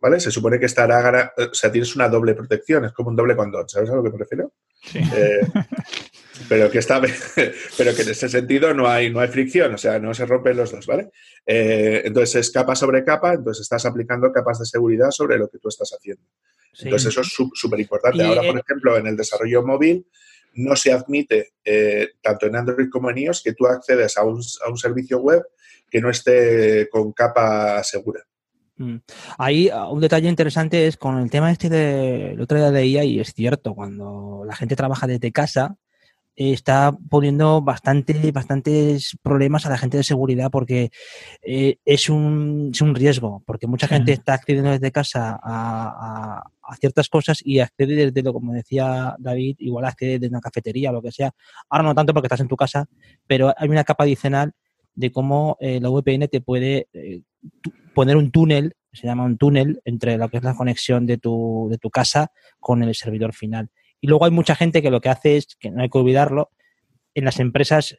¿vale? 0.00 0.20
Se 0.20 0.30
supone 0.30 0.58
que 0.58 0.66
estará, 0.66 1.32
o 1.36 1.54
sea, 1.54 1.70
tienes 1.70 1.94
una 1.96 2.08
doble 2.08 2.34
protección, 2.34 2.84
es 2.84 2.92
como 2.92 3.10
un 3.10 3.16
doble 3.16 3.36
condón, 3.36 3.68
¿sabes 3.68 3.90
a 3.90 3.96
lo 3.96 4.02
que 4.02 4.10
me 4.10 4.18
refiero? 4.18 4.52
Sí. 4.82 4.98
Eh, 4.98 5.40
pero 6.48 6.70
que 6.70 6.78
está 6.78 7.00
pero 7.78 7.94
que 7.94 8.02
en 8.02 8.08
ese 8.10 8.28
sentido 8.28 8.74
no 8.74 8.88
hay 8.88 9.10
no 9.10 9.20
hay 9.20 9.28
fricción 9.28 9.74
o 9.74 9.78
sea 9.78 9.98
no 9.98 10.12
se 10.14 10.26
rompen 10.26 10.56
los 10.56 10.70
dos 10.70 10.86
vale 10.86 11.10
Eh, 11.46 12.02
entonces 12.04 12.34
es 12.36 12.50
capa 12.50 12.74
sobre 12.74 13.04
capa 13.04 13.34
entonces 13.34 13.62
estás 13.62 13.86
aplicando 13.86 14.32
capas 14.32 14.58
de 14.58 14.66
seguridad 14.66 15.10
sobre 15.10 15.38
lo 15.38 15.48
que 15.48 15.58
tú 15.58 15.68
estás 15.68 15.92
haciendo 15.96 16.24
sí. 16.72 16.84
entonces 16.84 17.08
eso 17.08 17.20
es 17.20 17.28
sú- 17.28 17.50
súper 17.54 17.80
importante 17.80 18.22
ahora 18.24 18.42
eh, 18.42 18.50
por 18.50 18.58
ejemplo 18.60 18.96
en 18.96 19.06
el 19.06 19.16
desarrollo 19.16 19.62
móvil 19.64 20.06
no 20.54 20.74
se 20.74 20.92
admite 20.92 21.52
eh, 21.64 22.10
tanto 22.22 22.46
en 22.46 22.56
Android 22.56 22.88
como 22.90 23.10
en 23.10 23.18
iOS 23.18 23.42
que 23.42 23.52
tú 23.52 23.66
accedes 23.66 24.16
a 24.16 24.24
un, 24.24 24.40
a 24.64 24.70
un 24.70 24.76
servicio 24.78 25.18
web 25.18 25.42
que 25.90 26.00
no 26.00 26.10
esté 26.10 26.88
con 26.90 27.12
capa 27.12 27.82
segura 27.84 28.22
Mm. 28.78 28.96
Ahí 29.38 29.70
ah, 29.72 29.88
un 29.88 30.02
detalle 30.02 30.28
interesante 30.28 30.86
es 30.86 30.98
con 30.98 31.16
el 31.18 31.30
tema 31.30 31.50
este 31.50 31.70
de 31.70 32.32
el 32.32 32.40
otro 32.42 32.58
día 32.58 32.70
leía 32.70 33.04
y 33.04 33.18
es 33.20 33.32
cierto, 33.32 33.74
cuando 33.74 34.42
la 34.46 34.54
gente 34.54 34.76
trabaja 34.76 35.06
desde 35.06 35.32
casa, 35.32 35.76
está 36.36 36.96
poniendo 37.08 37.62
bastante, 37.62 38.30
bastantes 38.32 39.16
problemas 39.22 39.64
a 39.64 39.70
la 39.70 39.78
gente 39.78 39.96
de 39.96 40.04
seguridad 40.04 40.50
porque 40.50 40.90
eh, 41.42 41.78
es, 41.84 42.10
un, 42.10 42.70
es 42.72 42.80
un 42.82 42.94
riesgo, 42.94 43.42
porque 43.46 43.66
mucha 43.66 43.88
gente 43.88 44.12
está 44.12 44.34
accediendo 44.34 44.70
desde 44.70 44.92
casa 44.92 45.40
a, 45.42 46.42
a, 46.62 46.76
ciertas 46.76 47.08
cosas 47.08 47.40
y 47.42 47.60
accede 47.60 47.94
desde, 47.94 48.22
lo 48.22 48.32
como 48.32 48.52
decía 48.52 49.16
David, 49.18 49.56
igual 49.60 49.86
accede 49.86 50.18
desde 50.18 50.28
una 50.28 50.40
cafetería 50.40 50.90
o 50.90 50.94
lo 50.94 51.02
que 51.02 51.12
sea. 51.12 51.32
Ahora 51.70 51.84
no 51.84 51.94
tanto 51.94 52.12
porque 52.12 52.26
estás 52.26 52.40
en 52.40 52.48
tu 52.48 52.56
casa, 52.56 52.86
pero 53.26 53.54
hay 53.56 53.68
una 53.68 53.84
capa 53.84 54.04
adicional 54.04 54.52
de 54.94 55.12
cómo 55.12 55.56
eh, 55.60 55.80
la 55.80 55.88
VPN 55.88 56.28
te 56.28 56.40
puede 56.40 56.88
eh, 56.92 57.22
poner 57.94 58.16
un 58.16 58.30
túnel, 58.30 58.74
se 58.92 59.06
llama 59.06 59.24
un 59.24 59.38
túnel, 59.38 59.80
entre 59.84 60.18
lo 60.18 60.28
que 60.28 60.38
es 60.38 60.42
la 60.42 60.54
conexión 60.54 61.06
de 61.06 61.18
tu, 61.18 61.68
de 61.70 61.78
tu 61.78 61.90
casa 61.90 62.30
con 62.60 62.82
el 62.82 62.94
servidor 62.94 63.32
final. 63.32 63.70
Y 64.00 64.08
luego 64.08 64.24
hay 64.24 64.30
mucha 64.30 64.54
gente 64.54 64.82
que 64.82 64.90
lo 64.90 65.00
que 65.00 65.08
hace 65.08 65.36
es, 65.36 65.56
que 65.58 65.70
no 65.70 65.82
hay 65.82 65.88
que 65.88 65.98
olvidarlo, 65.98 66.50
en 67.14 67.24
las 67.24 67.40
empresas 67.40 67.96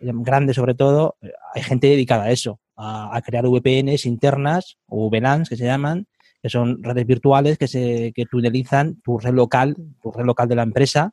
eh, 0.00 0.10
grandes 0.12 0.56
sobre 0.56 0.74
todo, 0.74 1.16
hay 1.54 1.62
gente 1.62 1.86
dedicada 1.88 2.24
a 2.24 2.30
eso, 2.30 2.60
a, 2.76 3.20
crear 3.24 3.46
VPNs 3.46 4.06
internas 4.06 4.78
o 4.86 5.10
VLANs 5.10 5.48
que 5.48 5.56
se 5.56 5.64
llaman, 5.64 6.06
que 6.42 6.48
son 6.48 6.82
redes 6.82 7.06
virtuales 7.06 7.56
que 7.56 7.68
se 7.68 8.12
que 8.14 8.26
tunelizan 8.26 9.00
tu 9.02 9.18
red 9.18 9.32
local, 9.32 9.76
tu 10.02 10.10
red 10.10 10.24
local 10.24 10.48
de 10.48 10.56
la 10.56 10.62
empresa 10.62 11.12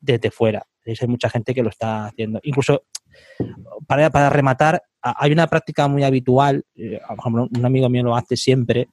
desde 0.00 0.30
fuera. 0.30 0.66
Hay 0.84 1.06
mucha 1.06 1.30
gente 1.30 1.54
que 1.54 1.62
lo 1.62 1.68
está 1.68 2.06
haciendo. 2.06 2.40
Incluso 2.42 2.82
para, 3.86 4.10
para 4.10 4.30
rematar, 4.30 4.82
hay 5.00 5.30
una 5.32 5.46
práctica 5.46 5.86
muy 5.86 6.02
habitual, 6.02 6.64
eh, 6.74 7.00
un 7.26 7.64
amigo 7.64 7.88
mío 7.88 8.02
lo 8.02 8.16
hace 8.16 8.36
siempre, 8.36 8.88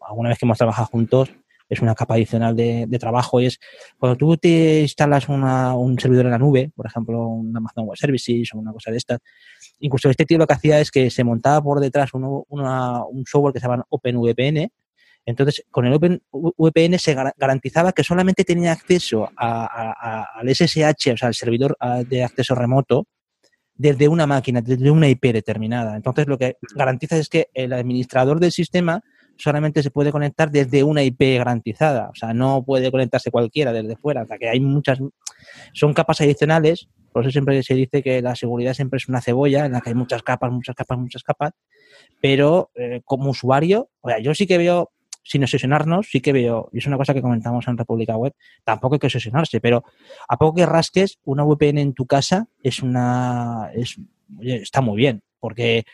alguna 0.00 0.30
vez 0.30 0.38
que 0.38 0.46
hemos 0.46 0.58
trabajado 0.58 0.88
juntos, 0.88 1.30
es 1.68 1.80
una 1.80 1.94
capa 1.94 2.14
adicional 2.14 2.56
de, 2.56 2.98
trabajo, 2.98 3.40
y 3.40 3.46
es 3.46 3.58
cuando 3.98 4.16
tú 4.16 4.36
te 4.36 4.80
instalas 4.80 5.28
un 5.28 5.98
servidor 5.98 6.26
en 6.26 6.32
la 6.32 6.38
nube, 6.38 6.70
por 6.74 6.86
ejemplo, 6.86 7.26
un 7.26 7.56
Amazon 7.56 7.86
Web 7.86 7.96
Services 7.96 8.54
o 8.54 8.58
una 8.58 8.72
cosa 8.72 8.90
de 8.90 8.96
estas, 8.96 9.18
incluso 9.80 10.08
este 10.10 10.24
tío 10.24 10.38
lo 10.38 10.46
que 10.46 10.54
hacía 10.54 10.80
es 10.80 10.90
que 10.90 11.10
se 11.10 11.24
montaba 11.24 11.62
por 11.62 11.80
detrás 11.80 12.10
un 12.14 13.24
software 13.26 13.52
que 13.52 13.60
se 13.60 13.66
llama 13.66 13.84
OpenVPN, 13.88 14.70
entonces, 15.28 15.62
con 15.70 15.84
el 15.84 15.92
OpenVPN 15.92 16.98
se 16.98 17.14
garantizaba 17.36 17.92
que 17.92 18.02
solamente 18.02 18.44
tenía 18.44 18.72
acceso 18.72 19.28
al 19.36 20.48
SSH, 20.48 21.12
o 21.12 21.16
sea, 21.18 21.28
al 21.28 21.34
servidor 21.34 21.76
de 22.08 22.24
acceso 22.24 22.54
remoto, 22.54 23.06
desde 23.74 24.08
una 24.08 24.26
máquina, 24.26 24.62
desde 24.62 24.90
una 24.90 25.06
IP 25.06 25.24
determinada. 25.34 25.96
Entonces, 25.96 26.26
lo 26.28 26.38
que 26.38 26.56
garantiza 26.74 27.18
es 27.18 27.28
que 27.28 27.48
el 27.52 27.74
administrador 27.74 28.40
del 28.40 28.52
sistema 28.52 29.02
solamente 29.38 29.82
se 29.82 29.90
puede 29.90 30.12
conectar 30.12 30.50
desde 30.50 30.82
una 30.82 31.02
IP 31.02 31.38
garantizada. 31.38 32.10
O 32.10 32.14
sea, 32.14 32.34
no 32.34 32.62
puede 32.64 32.90
conectarse 32.90 33.30
cualquiera 33.30 33.72
desde 33.72 33.96
fuera. 33.96 34.22
O 34.22 34.26
sea, 34.26 34.36
que 34.36 34.48
hay 34.48 34.60
muchas. 34.60 34.98
Son 35.72 35.94
capas 35.94 36.20
adicionales. 36.20 36.88
Por 37.12 37.22
eso 37.22 37.30
siempre 37.30 37.62
se 37.62 37.74
dice 37.74 38.02
que 38.02 38.20
la 38.20 38.36
seguridad 38.36 38.74
siempre 38.74 38.98
es 38.98 39.08
una 39.08 39.22
cebolla 39.22 39.64
en 39.64 39.72
la 39.72 39.80
que 39.80 39.90
hay 39.90 39.94
muchas 39.94 40.22
capas, 40.22 40.52
muchas 40.52 40.76
capas, 40.76 40.98
muchas 40.98 41.22
capas. 41.22 41.52
Pero 42.20 42.70
eh, 42.74 43.00
como 43.04 43.30
usuario, 43.30 43.88
o 44.00 44.08
sea, 44.08 44.18
yo 44.18 44.34
sí 44.34 44.46
que 44.46 44.58
veo 44.58 44.90
sin 45.28 45.42
obsesionarnos, 45.42 46.08
sí 46.10 46.22
que 46.22 46.32
veo, 46.32 46.70
y 46.72 46.78
es 46.78 46.86
una 46.86 46.96
cosa 46.96 47.12
que 47.12 47.20
comentamos 47.20 47.68
en 47.68 47.76
República 47.76 48.16
Web, 48.16 48.32
tampoco 48.64 48.94
hay 48.94 48.98
que 48.98 49.08
obsesionarse, 49.08 49.60
pero 49.60 49.84
a 50.26 50.38
poco 50.38 50.56
que 50.56 50.64
rasques, 50.64 51.18
una 51.24 51.44
VPN 51.44 51.76
en 51.78 51.92
tu 51.92 52.06
casa 52.06 52.48
es 52.62 52.82
una, 52.82 53.70
es, 53.74 54.00
está 54.40 54.80
muy 54.80 54.96
bien, 54.96 55.22
porque, 55.38 55.84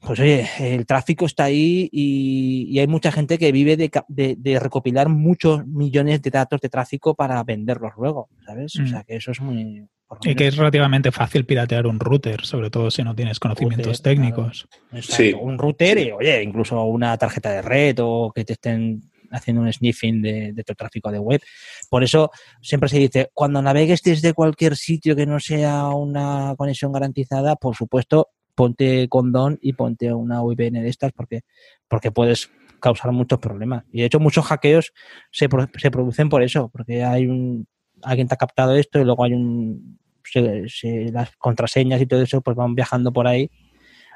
pues 0.00 0.18
oye, 0.20 0.48
el 0.58 0.86
tráfico 0.86 1.26
está 1.26 1.44
ahí 1.44 1.88
y, 1.92 2.78
hay 2.78 2.86
mucha 2.86 3.12
gente 3.12 3.38
que 3.38 3.52
vive 3.52 3.76
de, 3.76 3.90
de, 4.08 4.60
recopilar 4.60 5.08
muchos 5.08 5.66
millones 5.66 6.22
de 6.22 6.30
datos 6.30 6.60
de 6.60 6.68
tráfico 6.68 7.14
para 7.14 7.42
venderlos 7.44 7.92
luego, 7.96 8.28
¿sabes? 8.46 8.76
O 8.76 8.82
mm. 8.82 8.88
sea, 8.88 9.04
que 9.04 9.16
eso 9.16 9.30
es 9.30 9.40
muy, 9.40 9.86
y 10.24 10.34
que 10.34 10.48
es 10.48 10.56
relativamente 10.56 11.12
fácil 11.12 11.44
piratear 11.44 11.86
un 11.86 12.00
router, 12.00 12.44
sobre 12.44 12.70
todo 12.70 12.90
si 12.90 13.02
no 13.04 13.14
tienes 13.14 13.38
conocimientos 13.38 14.02
técnicos. 14.02 14.66
Sí. 15.00 15.32
Un 15.32 15.56
router 15.56 15.98
y, 15.98 16.10
oye, 16.10 16.42
incluso 16.42 16.82
una 16.84 17.16
tarjeta 17.16 17.52
de 17.52 17.62
red 17.62 17.96
o 18.00 18.32
que 18.34 18.44
te 18.44 18.54
estén 18.54 19.02
haciendo 19.30 19.62
un 19.62 19.72
sniffing 19.72 20.20
de, 20.20 20.64
tu 20.66 20.74
tráfico 20.74 21.12
de 21.12 21.20
web. 21.20 21.40
Por 21.88 22.02
eso 22.02 22.30
siempre 22.60 22.88
se 22.88 22.98
dice, 22.98 23.30
cuando 23.32 23.62
navegues 23.62 24.02
desde 24.02 24.34
cualquier 24.34 24.76
sitio 24.76 25.14
que 25.14 25.26
no 25.26 25.38
sea 25.38 25.88
una 25.90 26.54
conexión 26.56 26.90
garantizada, 26.90 27.54
por 27.54 27.76
supuesto, 27.76 28.30
ponte 28.60 29.08
condón 29.08 29.58
y 29.62 29.72
ponte 29.72 30.12
una 30.12 30.42
VPN 30.42 30.82
de 30.82 30.88
estas 30.90 31.12
porque, 31.12 31.44
porque 31.88 32.12
puedes 32.12 32.50
causar 32.78 33.10
muchos 33.10 33.38
problemas. 33.38 33.84
Y 33.90 34.00
de 34.00 34.04
hecho 34.04 34.20
muchos 34.20 34.44
hackeos 34.44 34.92
se, 35.30 35.48
se 35.78 35.90
producen 35.90 36.28
por 36.28 36.42
eso, 36.42 36.68
porque 36.68 37.02
hay 37.02 37.26
un, 37.26 37.66
alguien 38.02 38.28
te 38.28 38.34
ha 38.34 38.36
captado 38.36 38.76
esto 38.76 39.00
y 39.00 39.04
luego 39.04 39.24
hay 39.24 39.32
un 39.32 39.98
las 40.34 41.34
contraseñas 41.36 42.02
y 42.02 42.06
todo 42.06 42.20
eso 42.20 42.42
pues 42.42 42.54
van 42.54 42.74
viajando 42.74 43.14
por 43.14 43.26
ahí. 43.26 43.50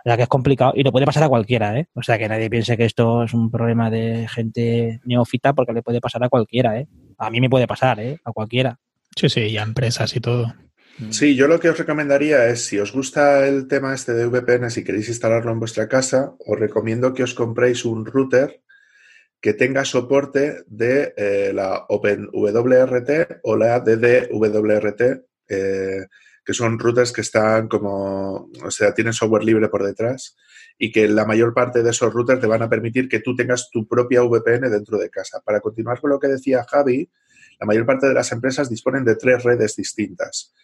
O 0.05 0.11
sea 0.11 0.19
que 0.19 0.25
es 0.25 0.29
complicado 0.29 0.75
y 0.77 0.83
lo 0.83 0.93
puede 0.93 1.07
pasar 1.07 1.23
a 1.23 1.31
cualquiera, 1.31 1.79
¿eh? 1.79 1.89
O 1.95 2.03
sea 2.03 2.19
que 2.19 2.29
nadie 2.29 2.51
piense 2.51 2.77
que 2.77 2.85
esto 2.85 3.23
es 3.23 3.33
un 3.33 3.51
problema 3.51 3.89
de 3.89 4.29
gente 4.29 5.01
neófita 5.05 5.55
porque 5.55 5.73
le 5.73 5.83
puede 5.83 6.03
pasar 6.03 6.23
a 6.23 6.29
cualquiera, 6.29 6.79
¿eh? 6.79 6.87
A 7.17 7.31
mí 7.31 7.41
me 7.41 7.49
puede 7.49 7.67
pasar, 7.67 7.99
¿eh? 7.99 8.21
A 8.25 8.33
cualquiera. 8.33 8.79
Sí, 9.17 9.31
sí, 9.31 9.41
y 9.41 9.57
a 9.57 9.63
empresas 9.63 10.15
y 10.15 10.21
todo. 10.21 10.53
Sí, 11.11 11.35
yo 11.35 11.49
lo 11.49 11.59
que 11.59 11.71
os 11.71 11.79
recomendaría 11.79 12.47
es, 12.49 12.67
si 12.67 12.79
os 12.79 12.93
gusta 12.93 13.49
el 13.49 13.67
tema 13.67 13.95
este 13.95 14.15
de 14.15 14.27
VPN, 14.27 14.71
si 14.71 14.85
queréis 14.85 15.09
instalarlo 15.09 15.51
en 15.51 15.59
vuestra 15.59 15.89
casa, 15.89 16.35
os 16.39 16.59
recomiendo 16.59 17.13
que 17.13 17.25
os 17.25 17.35
compréis 17.35 17.85
un 17.85 18.07
router 18.07 18.63
que 19.41 19.55
tenga 19.55 19.85
soporte 19.85 20.63
de 20.69 21.13
eh, 21.17 21.53
la 21.53 21.85
OpenWRT 21.89 23.41
o 23.43 23.57
la 23.57 23.81
DDWRT 23.81 25.03
eh, 25.49 26.07
que 26.45 26.53
son 26.53 26.79
routers 26.79 27.13
que 27.13 27.23
están 27.23 27.69
como, 27.69 28.51
o 28.63 28.71
sea, 28.71 28.95
tienen 28.95 29.13
software 29.13 29.45
libre 29.45 29.69
por 29.69 29.85
detrás 29.85 30.37
y 30.79 30.93
que 30.93 31.09
la 31.09 31.25
mayor 31.25 31.55
parte 31.55 31.83
de 31.83 31.91
esos 31.91 32.13
routers 32.13 32.41
te 32.41 32.47
van 32.47 32.63
a 32.63 32.69
permitir 32.69 33.09
que 33.09 33.21
tú 33.21 33.35
tengas 33.35 33.71
tu 33.71 33.89
propia 33.89 34.23
VPN 34.23 34.71
dentro 34.71 34.99
de 34.99 35.11
casa. 35.11 35.41
Para 35.45 35.61
continuar 35.61 36.01
con 36.01 36.11
lo 36.11 36.21
que 36.21 36.29
decía 36.29 36.65
Javi, 36.69 37.11
la 37.59 37.67
mayor 37.67 37.87
parte 37.87 38.07
de 38.07 38.15
las 38.15 38.31
empresas 38.33 38.69
disponen 38.69 39.05
de 39.05 39.17
tres 39.17 39.43
redes 39.43 39.77
distintas. 39.77 40.55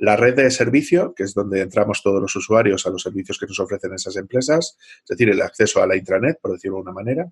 La 0.00 0.16
red 0.16 0.34
de 0.34 0.50
servicio, 0.50 1.12
que 1.14 1.24
es 1.24 1.34
donde 1.34 1.60
entramos 1.60 2.02
todos 2.02 2.22
los 2.22 2.34
usuarios 2.36 2.86
a 2.86 2.90
los 2.90 3.02
servicios 3.02 3.38
que 3.38 3.46
nos 3.46 3.58
ofrecen 3.58 3.92
esas 3.94 4.16
empresas, 4.16 4.76
es 5.00 5.08
decir, 5.08 5.28
el 5.28 5.42
acceso 5.42 5.82
a 5.82 5.86
la 5.86 5.96
intranet, 5.96 6.38
por 6.40 6.52
decirlo 6.52 6.76
de 6.76 6.82
una 6.82 6.92
manera. 6.92 7.30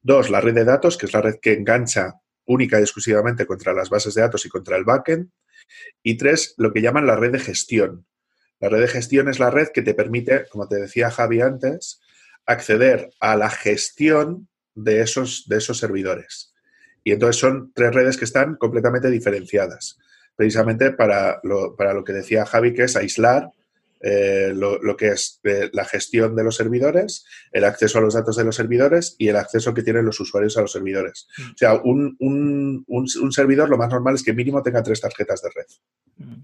Dos, 0.00 0.30
la 0.30 0.40
red 0.40 0.54
de 0.54 0.64
datos, 0.64 0.96
que 0.96 1.06
es 1.06 1.12
la 1.12 1.20
red 1.20 1.36
que 1.40 1.52
engancha 1.52 2.14
única 2.46 2.78
y 2.78 2.82
exclusivamente 2.82 3.46
contra 3.46 3.74
las 3.74 3.90
bases 3.90 4.14
de 4.14 4.22
datos 4.22 4.46
y 4.46 4.48
contra 4.48 4.76
el 4.76 4.84
backend. 4.84 5.30
Y 6.02 6.16
tres, 6.16 6.54
lo 6.56 6.72
que 6.72 6.80
llaman 6.80 7.06
la 7.06 7.16
red 7.16 7.32
de 7.32 7.40
gestión. 7.40 8.06
La 8.58 8.68
red 8.68 8.80
de 8.80 8.88
gestión 8.88 9.28
es 9.28 9.38
la 9.38 9.50
red 9.50 9.68
que 9.68 9.82
te 9.82 9.94
permite, 9.94 10.46
como 10.50 10.66
te 10.66 10.76
decía 10.76 11.10
Javi 11.10 11.42
antes, 11.42 12.00
acceder 12.46 13.10
a 13.20 13.36
la 13.36 13.50
gestión 13.50 14.48
de 14.74 15.02
esos, 15.02 15.44
de 15.46 15.58
esos 15.58 15.78
servidores. 15.78 16.54
Y 17.04 17.12
entonces 17.12 17.38
son 17.38 17.72
tres 17.74 17.94
redes 17.94 18.16
que 18.16 18.24
están 18.24 18.56
completamente 18.56 19.10
diferenciadas, 19.10 19.98
precisamente 20.38 20.92
para 20.92 21.40
lo, 21.42 21.74
para 21.74 21.92
lo 21.92 22.04
que 22.04 22.12
decía 22.12 22.46
Javi, 22.46 22.72
que 22.72 22.84
es 22.84 22.94
aislar 22.94 23.50
eh, 24.00 24.52
lo, 24.54 24.96
que 24.96 25.08
es 25.08 25.40
eh, 25.42 25.68
la 25.72 25.84
gestión 25.84 26.36
de 26.36 26.44
los 26.44 26.54
servidores, 26.54 27.24
el 27.50 27.64
acceso 27.64 27.98
a 27.98 28.02
los 28.02 28.14
datos 28.14 28.36
de 28.36 28.44
los 28.44 28.54
servidores 28.54 29.16
y 29.18 29.26
el 29.26 29.34
acceso 29.34 29.74
que 29.74 29.82
tienen 29.82 30.04
los 30.04 30.20
usuarios 30.20 30.56
a 30.56 30.60
los 30.60 30.70
servidores. 30.70 31.26
Mm. 31.36 31.42
O 31.42 31.56
sea, 31.56 31.74
un, 31.74 32.16
un, 32.20 32.84
un, 32.86 33.32
servidor 33.32 33.68
lo 33.68 33.76
más 33.76 33.90
normal 33.90 34.14
es 34.14 34.22
que 34.22 34.32
mínimo 34.32 34.62
tenga 34.62 34.84
tres 34.84 35.00
tarjetas 35.00 35.42
de 35.42 35.48
red. 35.52 35.66
Mm. 36.18 36.42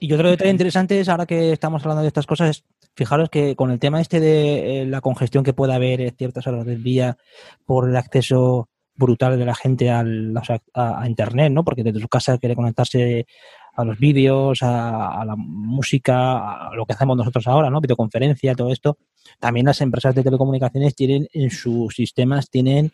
Y 0.00 0.12
otro 0.12 0.30
detalle 0.30 0.50
interesante 0.50 0.98
es, 0.98 1.08
ahora 1.08 1.26
que 1.26 1.52
estamos 1.52 1.82
hablando 1.82 2.02
de 2.02 2.08
estas 2.08 2.26
cosas, 2.26 2.50
es 2.50 2.64
fijaros 2.96 3.30
que 3.30 3.54
con 3.54 3.70
el 3.70 3.78
tema 3.78 4.00
este 4.00 4.18
de 4.18 4.82
eh, 4.82 4.86
la 4.86 5.00
congestión 5.00 5.44
que 5.44 5.52
puede 5.52 5.74
haber 5.74 6.00
en 6.00 6.16
ciertas 6.16 6.48
horas 6.48 6.66
del 6.66 6.82
día 6.82 7.16
por 7.64 7.88
el 7.88 7.94
acceso 7.94 8.68
brutal 8.98 9.38
de 9.38 9.46
la 9.46 9.54
gente 9.54 9.90
al, 9.90 10.34
a, 10.74 11.08
Internet, 11.08 11.52
¿no? 11.52 11.64
Porque 11.64 11.82
desde 11.82 12.00
su 12.00 12.08
casa 12.08 12.36
quiere 12.36 12.56
conectarse 12.56 13.26
a 13.74 13.84
los 13.84 13.98
vídeos, 13.98 14.58
a, 14.62 15.24
la 15.24 15.36
música, 15.36 16.68
a 16.68 16.74
lo 16.74 16.84
que 16.84 16.94
hacemos 16.94 17.16
nosotros 17.16 17.46
ahora, 17.46 17.70
¿no? 17.70 17.80
Videoconferencia, 17.80 18.54
todo 18.54 18.72
esto. 18.72 18.98
También 19.38 19.66
las 19.66 19.80
empresas 19.80 20.14
de 20.14 20.24
telecomunicaciones 20.24 20.96
tienen 20.96 21.28
en 21.32 21.50
sus 21.50 21.94
sistemas, 21.94 22.50
tienen 22.50 22.92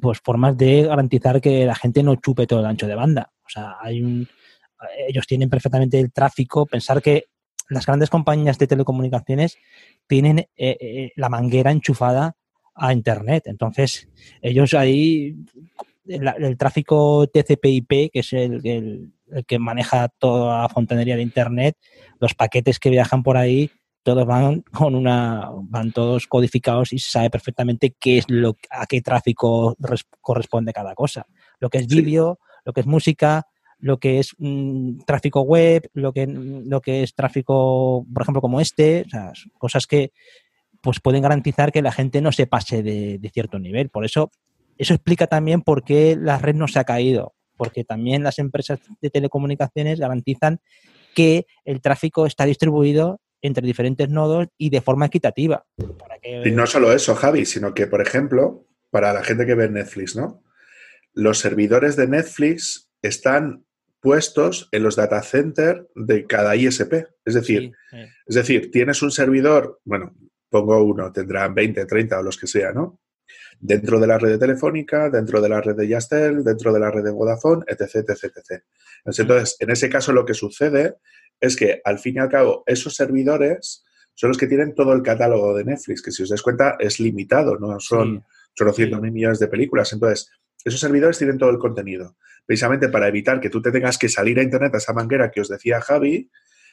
pues 0.00 0.20
formas 0.22 0.58
de 0.58 0.82
garantizar 0.82 1.40
que 1.40 1.64
la 1.64 1.74
gente 1.74 2.02
no 2.02 2.16
chupe 2.16 2.46
todo 2.46 2.60
el 2.60 2.66
ancho 2.66 2.86
de 2.86 2.94
banda. 2.94 3.32
O 3.42 3.48
sea, 3.48 3.76
hay 3.80 4.02
un, 4.02 4.28
ellos 5.08 5.26
tienen 5.26 5.48
perfectamente 5.48 5.98
el 5.98 6.12
tráfico. 6.12 6.66
Pensar 6.66 7.00
que 7.00 7.24
las 7.70 7.86
grandes 7.86 8.10
compañías 8.10 8.58
de 8.58 8.66
telecomunicaciones 8.66 9.56
tienen 10.06 10.40
eh, 10.40 10.48
eh, 10.56 11.12
la 11.16 11.30
manguera 11.30 11.70
enchufada 11.70 12.36
a 12.74 12.92
Internet. 12.92 13.44
Entonces, 13.46 14.08
ellos 14.42 14.74
ahí, 14.74 15.36
el, 16.06 16.56
tráfico 16.56 17.26
TCP/IP, 17.26 18.10
que 18.12 18.20
es 18.20 18.32
el, 18.32 18.60
el 18.64 19.44
que 19.46 19.58
maneja 19.58 20.08
toda 20.08 20.62
la 20.62 20.68
fontanería 20.68 21.16
de 21.16 21.22
Internet, 21.22 21.76
los 22.18 22.34
paquetes 22.34 22.78
que 22.78 22.90
viajan 22.90 23.22
por 23.22 23.36
ahí, 23.36 23.70
todos 24.02 24.26
van 24.26 24.62
con 24.62 24.94
una, 24.94 25.50
van 25.62 25.92
todos 25.92 26.26
codificados 26.26 26.92
y 26.92 26.98
se 26.98 27.10
sabe 27.10 27.30
perfectamente 27.30 27.94
qué 27.98 28.18
es 28.18 28.24
lo, 28.28 28.56
a 28.70 28.86
qué 28.86 29.00
tráfico 29.02 29.76
corresponde 30.20 30.72
cada 30.72 30.94
cosa. 30.94 31.26
Lo 31.58 31.68
que 31.68 31.78
es 31.78 31.86
vídeo, 31.86 32.38
lo 32.64 32.72
que 32.72 32.80
es 32.80 32.86
música, 32.86 33.46
lo 33.78 33.98
que 33.98 34.18
es 34.18 34.34
mm, 34.38 35.00
tráfico 35.06 35.42
web, 35.42 35.90
lo 35.94 36.12
que, 36.12 36.26
lo 36.26 36.80
que 36.80 37.02
es 37.02 37.14
tráfico, 37.14 38.06
por 38.12 38.22
ejemplo, 38.22 38.40
como 38.40 38.60
este, 38.60 39.02
o 39.06 39.08
sea, 39.08 39.32
cosas 39.58 39.86
que 39.86 40.12
pues 40.80 41.00
pueden 41.00 41.22
garantizar 41.22 41.72
que 41.72 41.82
la 41.82 41.92
gente 41.92 42.20
no 42.20 42.32
se 42.32 42.46
pase 42.46 42.82
de, 42.82 43.18
de 43.18 43.30
cierto 43.30 43.58
nivel. 43.58 43.90
Por 43.90 44.04
eso, 44.04 44.30
eso 44.78 44.94
explica 44.94 45.26
también 45.26 45.62
por 45.62 45.84
qué 45.84 46.16
la 46.18 46.38
red 46.38 46.54
no 46.54 46.68
se 46.68 46.78
ha 46.78 46.84
caído, 46.84 47.34
porque 47.56 47.84
también 47.84 48.22
las 48.22 48.38
empresas 48.38 48.80
de 49.00 49.10
telecomunicaciones 49.10 50.00
garantizan 50.00 50.60
que 51.14 51.46
el 51.64 51.80
tráfico 51.80 52.26
está 52.26 52.44
distribuido 52.46 53.20
entre 53.42 53.66
diferentes 53.66 54.08
nodos 54.08 54.48
y 54.58 54.70
de 54.70 54.80
forma 54.80 55.06
equitativa. 55.06 55.64
Para 55.98 56.18
que- 56.18 56.42
Y 56.46 56.52
no 56.52 56.66
solo 56.66 56.92
eso, 56.92 57.14
Javi, 57.14 57.46
sino 57.46 57.74
que, 57.74 57.86
por 57.86 58.00
ejemplo, 58.02 58.66
para 58.90 59.12
la 59.12 59.22
gente 59.24 59.46
que 59.46 59.54
ve 59.54 59.68
Netflix, 59.68 60.14
¿no? 60.16 60.42
Los 61.14 61.38
servidores 61.38 61.96
de 61.96 62.06
Netflix 62.06 62.90
están 63.02 63.64
puestos 64.00 64.68
en 64.72 64.82
los 64.82 64.96
data 64.96 65.22
centers 65.22 65.82
de 65.94 66.26
cada 66.26 66.56
ISP. 66.56 67.06
Es 67.24 67.34
decir, 67.34 67.72
Sí, 67.90 67.96
es 68.26 68.34
decir, 68.34 68.70
tienes 68.70 69.02
un 69.02 69.10
servidor, 69.10 69.80
bueno, 69.84 70.14
pongo 70.50 70.82
uno, 70.82 71.10
tendrán 71.12 71.54
20, 71.54 71.86
30 71.86 72.18
o 72.18 72.22
los 72.22 72.36
que 72.36 72.46
sea, 72.46 72.72
¿no? 72.72 73.00
Dentro 73.58 74.00
de 74.00 74.06
la 74.06 74.18
red 74.18 74.30
de 74.30 74.38
Telefónica, 74.38 75.08
dentro 75.08 75.40
de 75.40 75.48
la 75.48 75.60
red 75.60 75.76
de 75.76 75.88
Yastel, 75.88 76.42
dentro 76.42 76.72
de 76.72 76.80
la 76.80 76.90
red 76.90 77.04
de 77.04 77.10
Vodafone, 77.10 77.64
etc, 77.68 78.08
etc, 78.08 78.24
etc. 78.36 78.62
Entonces, 79.04 79.56
en 79.60 79.70
ese 79.70 79.88
caso 79.88 80.12
lo 80.12 80.24
que 80.24 80.34
sucede 80.34 80.96
es 81.40 81.56
que, 81.56 81.80
al 81.84 81.98
fin 81.98 82.16
y 82.16 82.18
al 82.18 82.28
cabo, 82.28 82.64
esos 82.66 82.94
servidores 82.94 83.84
son 84.14 84.28
los 84.28 84.38
que 84.38 84.46
tienen 84.46 84.74
todo 84.74 84.92
el 84.92 85.02
catálogo 85.02 85.54
de 85.56 85.64
Netflix, 85.64 86.02
que 86.02 86.10
si 86.10 86.22
os 86.22 86.28
dais 86.28 86.42
cuenta 86.42 86.76
es 86.78 87.00
limitado, 87.00 87.56
no 87.58 87.78
son 87.80 88.18
sí. 88.56 88.62
800 88.62 89.00
mil 89.00 89.12
millones 89.12 89.38
de 89.38 89.48
películas. 89.48 89.92
Entonces, 89.92 90.30
esos 90.64 90.80
servidores 90.80 91.16
tienen 91.16 91.38
todo 91.38 91.50
el 91.50 91.58
contenido, 91.58 92.16
precisamente 92.44 92.88
para 92.88 93.08
evitar 93.08 93.40
que 93.40 93.48
tú 93.48 93.62
te 93.62 93.70
tengas 93.70 93.96
que 93.96 94.08
salir 94.08 94.38
a 94.38 94.42
Internet 94.42 94.74
a 94.74 94.78
esa 94.78 94.92
manguera 94.92 95.30
que 95.30 95.40
os 95.40 95.48
decía 95.48 95.80
Javi, 95.80 96.30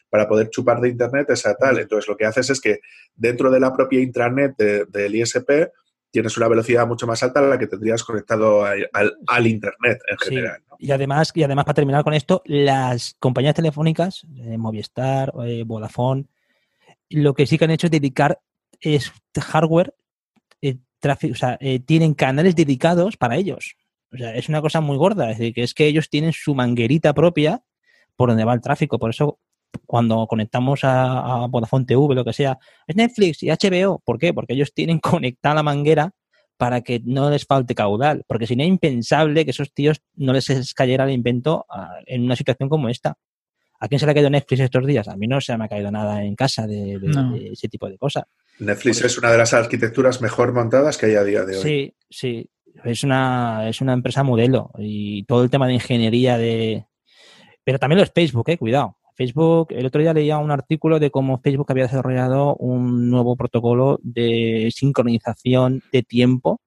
para 0.10 0.28
poder 0.28 0.50
chupar 0.50 0.80
de 0.82 0.90
Internet 0.90 1.30
esa 1.30 1.56
tal. 1.56 1.80
Entonces, 1.80 2.08
lo 2.08 2.16
que 2.18 2.26
haces 2.26 2.50
es 2.50 2.62
que 2.62 2.80
dentro 3.16 3.52
de 3.52 3.60
la 3.60 3.74
propia 3.74 4.00
intranet 4.02 4.56
de- 4.58 4.86
del 4.86 5.16
ISP 5.16 5.72
tienes 6.12 6.38
una 6.38 6.48
velocidad 6.48 6.88
mucho 6.88 7.06
más 7.06 7.22
alta 7.24 7.40
a 7.42 7.44
la 7.44 7.60
que 7.60 7.68
tendrías 7.68 8.04
conectado 8.04 8.66
a- 8.66 8.74
al, 8.94 9.18
al 9.28 9.48
Internet 9.48 10.00
en 10.10 10.18
Sí. 10.20 10.26
general. 10.30 10.62
¿no? 10.70 10.78
Y 10.80 10.92
además, 10.92 11.32
y 11.36 11.44
además, 11.44 11.66
para 11.66 11.76
terminar 11.76 12.04
con 12.04 12.14
esto, 12.14 12.42
las 12.46 13.16
compañías 13.20 13.56
telefónicas, 13.56 14.26
eh, 14.38 14.58
Movistar, 14.58 15.34
eh, 15.46 15.64
Vodafone, 15.66 16.26
lo 17.10 17.34
que 17.34 17.46
sí 17.46 17.58
que 17.58 17.66
han 17.66 17.72
hecho 17.72 17.88
es 17.88 17.92
dedicar 17.92 18.40
es 18.80 19.12
hardware, 19.40 19.94
eh, 20.62 20.78
tráfico, 21.00 21.34
o 21.34 21.36
sea, 21.36 21.58
eh, 21.60 21.80
tienen 21.80 22.14
canales 22.14 22.56
dedicados 22.56 23.18
para 23.18 23.36
ellos. 23.36 23.76
O 24.14 24.18
sea, 24.18 24.36
es 24.36 24.48
una 24.50 24.62
cosa 24.62 24.82
muy 24.82 24.98
gorda, 24.98 25.32
es 25.32 25.38
decir, 25.40 25.54
que 25.54 25.64
es 25.64 25.74
que 25.74 25.88
ellos 25.88 26.10
tienen 26.10 26.32
su 26.32 26.54
manguerita 26.56 27.14
propia 27.14 27.64
por 28.16 28.30
donde 28.30 28.46
va 28.46 28.54
el 28.54 28.62
tráfico. 28.62 29.00
Por 29.00 29.10
eso, 29.10 29.40
cuando 29.86 30.28
conectamos 30.28 30.84
a, 30.84 31.44
a 31.44 31.48
Vodafone 31.48 31.86
TV, 31.86 32.14
lo 32.16 32.26
que 32.26 32.34
sea, 32.34 32.58
es 32.86 32.96
Netflix 32.96 33.44
y 33.44 33.50
HBO. 33.50 34.02
¿Por 34.04 34.18
qué? 34.20 34.34
Porque 34.34 34.54
ellos 34.54 34.74
tienen 34.74 35.00
conectada 35.00 35.56
la 35.56 35.64
manguera 35.64 36.12
para 36.58 36.82
que 36.82 37.02
no 37.06 37.30
les 37.30 37.46
falte 37.46 37.76
caudal. 37.76 38.24
Porque 38.28 38.48
si 38.48 38.56
no, 38.56 38.64
es 38.64 38.70
impensable 38.70 39.46
que 39.46 39.52
esos 39.52 39.74
tíos 39.74 40.02
no 40.16 40.34
les 40.34 40.74
cayera 40.74 41.04
el 41.06 41.12
invento 41.12 41.66
ah, 41.70 41.96
en 42.06 42.24
una 42.24 42.36
situación 42.36 42.68
como 42.70 42.90
esta. 42.90 43.16
¿A 43.80 43.88
quién 43.88 44.00
se 44.00 44.08
le 44.08 44.12
ha 44.12 44.16
caído 44.16 44.32
Netflix 44.32 44.62
estos 44.62 44.88
días? 44.88 45.08
A 45.08 45.16
mí 45.16 45.28
no 45.28 45.40
se 45.40 45.56
me 45.56 45.66
ha 45.66 45.68
caído 45.68 45.92
nada 45.92 46.24
en 46.24 46.36
casa 46.36 46.66
de, 46.66 46.98
de- 46.98 47.08
No. 47.10 47.34
de 47.34 47.50
ese 47.50 47.70
tipo 47.70 47.88
de 47.88 47.98
cosas. 48.00 48.24
Netflix 48.58 49.04
es 49.04 49.20
una 49.20 49.32
de 49.32 49.38
las 49.38 49.54
arquitecturas 49.54 50.20
mejor 50.20 50.52
montadas 50.52 50.98
que 50.98 51.06
hay 51.06 51.14
a 51.16 51.24
día 51.24 51.46
de 51.46 51.58
hoy. 51.58 51.62
Sí, 51.62 51.96
sí. 52.10 52.50
Es 52.84 53.04
una, 53.04 53.70
es 53.70 53.80
una 53.82 53.94
empresa 53.94 54.24
modelo 54.24 54.72
y 54.80 55.24
todo 55.26 55.44
el 55.44 55.52
tema 55.52 55.68
de 55.68 55.74
ingeniería 55.76 56.40
de... 56.40 56.88
Pero 57.64 57.78
también 57.78 57.98
lo 57.98 58.04
es 58.04 58.12
Facebook, 58.12 58.50
eh, 58.50 58.58
cuidado. 58.58 58.97
Facebook, 59.18 59.70
el 59.72 59.86
otro 59.88 60.00
día 60.00 60.14
leía 60.14 60.38
un 60.38 60.52
artículo 60.52 61.00
de 61.00 61.10
cómo 61.10 61.40
Facebook 61.40 61.66
había 61.70 61.86
desarrollado 61.86 62.56
un 62.56 63.10
nuevo 63.10 63.36
protocolo 63.36 64.00
de 64.04 64.70
sincronización 64.74 65.82
de 65.92 66.04
tiempo 66.04 66.62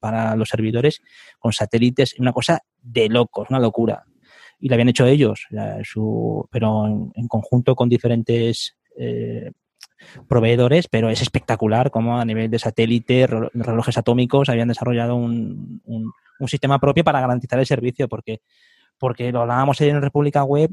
para 0.00 0.34
los 0.34 0.48
servidores 0.48 1.02
con 1.38 1.52
satélites, 1.52 2.18
una 2.18 2.32
cosa 2.32 2.62
de 2.82 3.08
locos, 3.10 3.48
una 3.50 3.60
locura. 3.60 4.04
Y 4.58 4.68
lo 4.68 4.74
habían 4.74 4.88
hecho 4.88 5.06
ellos, 5.06 5.46
su, 5.84 6.48
pero 6.50 6.86
en, 6.86 7.28
conjunto 7.28 7.74
con 7.74 7.88
diferentes 7.88 8.76
eh, 8.98 9.52
proveedores, 10.26 10.88
pero 10.88 11.10
es 11.10 11.20
espectacular 11.20 11.90
cómo 11.90 12.18
a 12.18 12.24
nivel 12.24 12.50
de 12.50 12.58
satélite, 12.58 13.28
relo- 13.28 13.50
relojes 13.52 13.98
atómicos, 13.98 14.48
habían 14.48 14.68
desarrollado 14.68 15.14
un 15.16 15.82
sistema 16.46 16.78
propio 16.78 17.04
para 17.04 17.20
garantizar 17.20 17.58
el 17.58 17.66
servicio, 17.66 18.08
porque, 18.08 18.40
porque 18.98 19.32
lo 19.32 19.42
hablábamos 19.42 19.80
en 19.82 20.00
República 20.00 20.44
Web, 20.44 20.70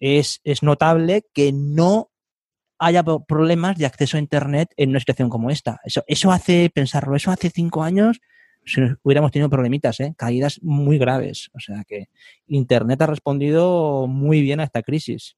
es, 0.00 0.40
es 0.44 0.62
notable 0.62 1.22
que 1.34 1.52
no 1.52 2.10
haya 2.78 3.02
problemas 3.02 3.76
de 3.76 3.86
acceso 3.86 4.16
a 4.16 4.20
Internet 4.20 4.70
en 4.76 4.90
una 4.90 5.00
situación 5.00 5.28
como 5.28 5.50
esta. 5.50 5.80
Eso, 5.84 6.04
eso 6.06 6.30
hace 6.30 6.70
pensarlo, 6.72 7.16
eso 7.16 7.30
hace 7.30 7.50
cinco 7.50 7.82
años 7.82 8.20
si 8.64 8.82
nos 8.82 8.98
hubiéramos 9.02 9.32
tenido 9.32 9.48
problemitas, 9.48 9.98
¿eh? 10.00 10.12
caídas 10.18 10.60
muy 10.62 10.98
graves. 10.98 11.48
O 11.54 11.58
sea 11.60 11.84
que 11.88 12.08
Internet 12.46 13.00
ha 13.00 13.06
respondido 13.06 14.06
muy 14.06 14.42
bien 14.42 14.60
a 14.60 14.64
esta 14.64 14.82
crisis. 14.82 15.36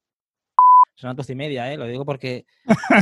Son 0.95 1.07
las 1.07 1.15
doce 1.17 1.31
y 1.31 1.35
media, 1.37 1.71
¿eh? 1.71 1.77
lo 1.77 1.87
digo 1.87 2.03
porque 2.05 2.45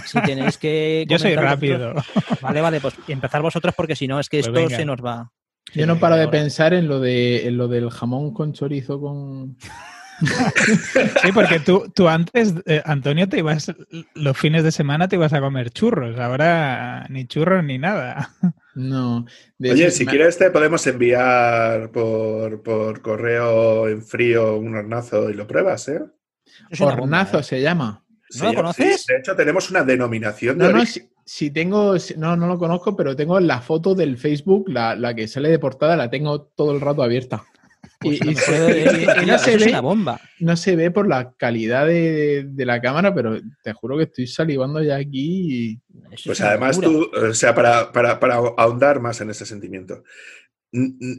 si 0.06 0.22
tenéis 0.22 0.58
que... 0.60 1.06
Yo 1.10 1.18
soy 1.18 1.36
rápido. 1.36 1.96
vosotros- 1.96 2.42
Vale, 2.42 2.62
vale, 2.62 2.80
pues 2.80 2.94
empezar 3.08 3.42
vosotros 3.42 3.74
porque 3.76 3.96
si 3.96 4.08
no 4.08 4.20
es 4.20 4.30
que 4.30 4.38
Pues 4.38 4.48
esto 4.48 4.60
venga. 4.60 4.78
se 4.78 4.86
nos 4.86 5.04
va. 5.04 5.32
Yo 5.74 5.88
no 5.88 6.00
paro 6.00 6.16
de 6.16 6.22
Ahora. 6.26 6.32
pensar 6.32 6.74
en 6.76 6.88
lo 6.88 7.00
de 7.00 7.48
en 7.48 7.58
lo 7.58 7.68
del 7.68 7.90
jamón 7.90 8.32
con 8.34 8.54
chorizo 8.54 9.00
con. 9.02 9.58
Sí, 11.22 11.32
porque 11.34 11.60
tú, 11.60 11.92
tú 11.94 12.08
antes, 12.08 12.54
eh, 12.66 12.82
Antonio, 12.86 13.28
te 13.30 13.40
ibas, 13.40 13.72
los 14.14 14.38
fines 14.38 14.64
de 14.64 14.72
semana 14.72 15.08
te 15.08 15.16
ibas 15.16 15.34
a 15.34 15.40
comer 15.42 15.70
churros. 15.72 16.20
Ahora 16.20 17.06
ni 17.10 17.26
churros 17.26 17.64
ni 17.64 17.78
nada. 17.78 18.32
No. 18.76 19.26
de 19.58 19.72
Oye, 19.72 19.92
si 19.92 20.06
me- 20.06 20.12
quieres 20.12 20.38
te 20.38 20.52
podemos 20.52 20.86
enviar 20.88 21.92
por, 21.92 22.62
por 22.64 23.02
correo 23.02 23.88
en 23.90 24.02
frío 24.04 24.58
un 24.58 24.76
hornazo 24.76 25.30
y 25.30 25.34
lo 25.34 25.48
pruebas, 25.48 25.88
¿eh? 25.90 26.00
Bomba, 26.78 26.94
Hornazo 26.94 27.40
¿eh? 27.40 27.44
se 27.44 27.62
llama. 27.62 28.04
¿No 28.40 28.46
lo 28.46 28.54
conoces? 28.54 29.02
sí. 29.02 29.14
De 29.14 29.20
hecho, 29.20 29.36
tenemos 29.36 29.70
una 29.72 29.84
denominación 29.84 30.58
de 30.58 30.66
No, 30.66 30.72
no, 30.78 30.86
si, 30.86 31.10
si 31.26 31.50
tengo, 31.52 31.98
si- 32.00 32.16
no, 32.16 32.36
no 32.38 32.48
lo 32.48 32.58
conozco, 32.60 32.96
pero 32.96 33.16
tengo 33.16 33.40
la 33.40 33.60
foto 33.62 33.96
del 33.96 34.18
Facebook, 34.18 34.70
la, 34.70 34.96
la 34.96 35.14
que 35.16 35.28
sale 35.28 35.50
de 35.50 35.60
portada, 35.60 35.96
la 35.96 36.10
tengo 36.10 36.42
todo 36.42 36.72
el 36.74 36.80
rato 36.82 37.02
abierta. 37.04 37.44
Pues 38.00 38.18
Y- 38.18 38.22
a 38.22 38.26
lo 38.26 38.32
y 38.32 38.36
se- 38.36 38.52
mejor, 38.52 39.20
y- 39.20 39.24
y 39.24 39.26
no 39.26 39.38
se 39.38 39.58
ve- 39.58 39.70
una 39.70 39.82
bomba. 39.82 40.22
no 40.40 40.56
se 40.56 40.76
ve 40.78 40.90
por 40.90 41.08
la 41.08 41.34
calidad 41.38 41.86
de, 41.86 42.46
de 42.48 42.66
la 42.66 42.80
cámara, 42.82 43.14
pero 43.14 43.38
te 43.62 43.74
juro 43.74 43.98
que 43.98 44.04
estoy 44.06 44.26
salivando 44.26 44.82
ya 44.82 44.96
aquí. 44.96 45.82
Pues 46.26 46.40
además 46.40 46.78
locura. 46.78 47.10
tú, 47.12 47.28
o 47.28 47.34
sea, 47.34 47.54
para, 47.54 47.92
para, 47.92 48.20
para 48.20 48.36
ahondar 48.36 49.02
más 49.02 49.20
en 49.20 49.32
ese 49.32 49.46
sentimiento, 49.46 50.04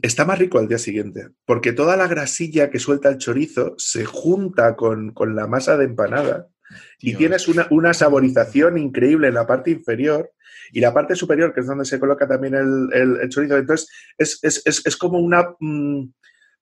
está 0.01 0.25
más 0.25 0.39
rico 0.39 0.57
al 0.57 0.67
día 0.67 0.79
siguiente, 0.79 1.27
porque 1.45 1.71
toda 1.71 1.95
la 1.97 2.07
grasilla 2.07 2.71
que 2.71 2.79
suelta 2.79 3.09
el 3.09 3.17
chorizo 3.19 3.75
se 3.77 4.05
junta 4.05 4.75
con, 4.75 5.11
con 5.11 5.35
la 5.35 5.45
masa 5.45 5.77
de 5.77 5.85
empanada 5.85 6.47
y 6.99 7.13
tienes 7.15 7.47
una, 7.47 7.67
una 7.69 7.93
saborización 7.93 8.77
increíble 8.79 9.27
en 9.27 9.33
la 9.35 9.45
parte 9.45 9.69
inferior 9.69 10.31
y 10.71 10.79
la 10.79 10.93
parte 10.93 11.15
superior, 11.15 11.53
que 11.53 11.59
es 11.59 11.67
donde 11.67 11.85
se 11.85 11.99
coloca 11.99 12.27
también 12.27 12.55
el, 12.55 12.89
el- 12.93 13.17
el 13.21 13.29
chorizo. 13.29 13.57
Entonces, 13.57 13.87
es, 14.17 14.39
es- 14.41 14.61
es- 14.65 14.85
es 14.85 14.95
como 14.97 15.19
una 15.19 15.49
mm, 15.59 16.05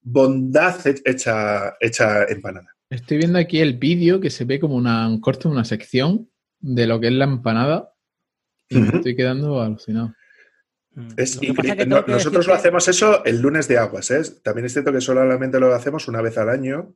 bondad 0.01 0.85
he- 0.85 1.01
hecha, 1.05 1.75
hecha 1.79 2.23
empanada. 2.25 2.67
Estoy 2.89 3.17
viendo 3.17 3.37
aquí 3.37 3.59
el 3.59 3.77
vídeo 3.77 4.19
que 4.19 4.29
se 4.29 4.45
ve 4.45 4.59
como 4.59 4.75
una, 4.75 5.07
un 5.07 5.21
corte 5.21 5.47
de 5.47 5.53
una 5.53 5.65
sección 5.65 6.29
de 6.59 6.87
lo 6.87 6.99
que 6.99 7.07
es 7.07 7.13
la 7.13 7.25
empanada. 7.25 7.93
Y 8.67 8.77
me 8.79 8.97
estoy 8.97 9.15
quedando 9.15 9.61
alucinado. 9.61 10.13
Mm. 10.93 11.07
Es 11.17 11.35
Lo 11.41 11.53
que 11.53 11.85
No, 11.85 12.03
nosotros 12.07 12.47
lo 12.47 12.53
hacemos 12.53 12.87
eso 12.87 13.23
el 13.25 13.41
lunes 13.41 13.67
de 13.67 13.77
aguas. 13.77 14.09
¿eh? 14.11 14.21
También 14.43 14.65
es 14.65 14.73
cierto 14.73 14.91
que 14.91 15.01
solamente 15.01 15.59
lo 15.59 15.73
hacemos 15.73 16.07
una 16.07 16.21
vez 16.21 16.37
al 16.37 16.49
año. 16.49 16.95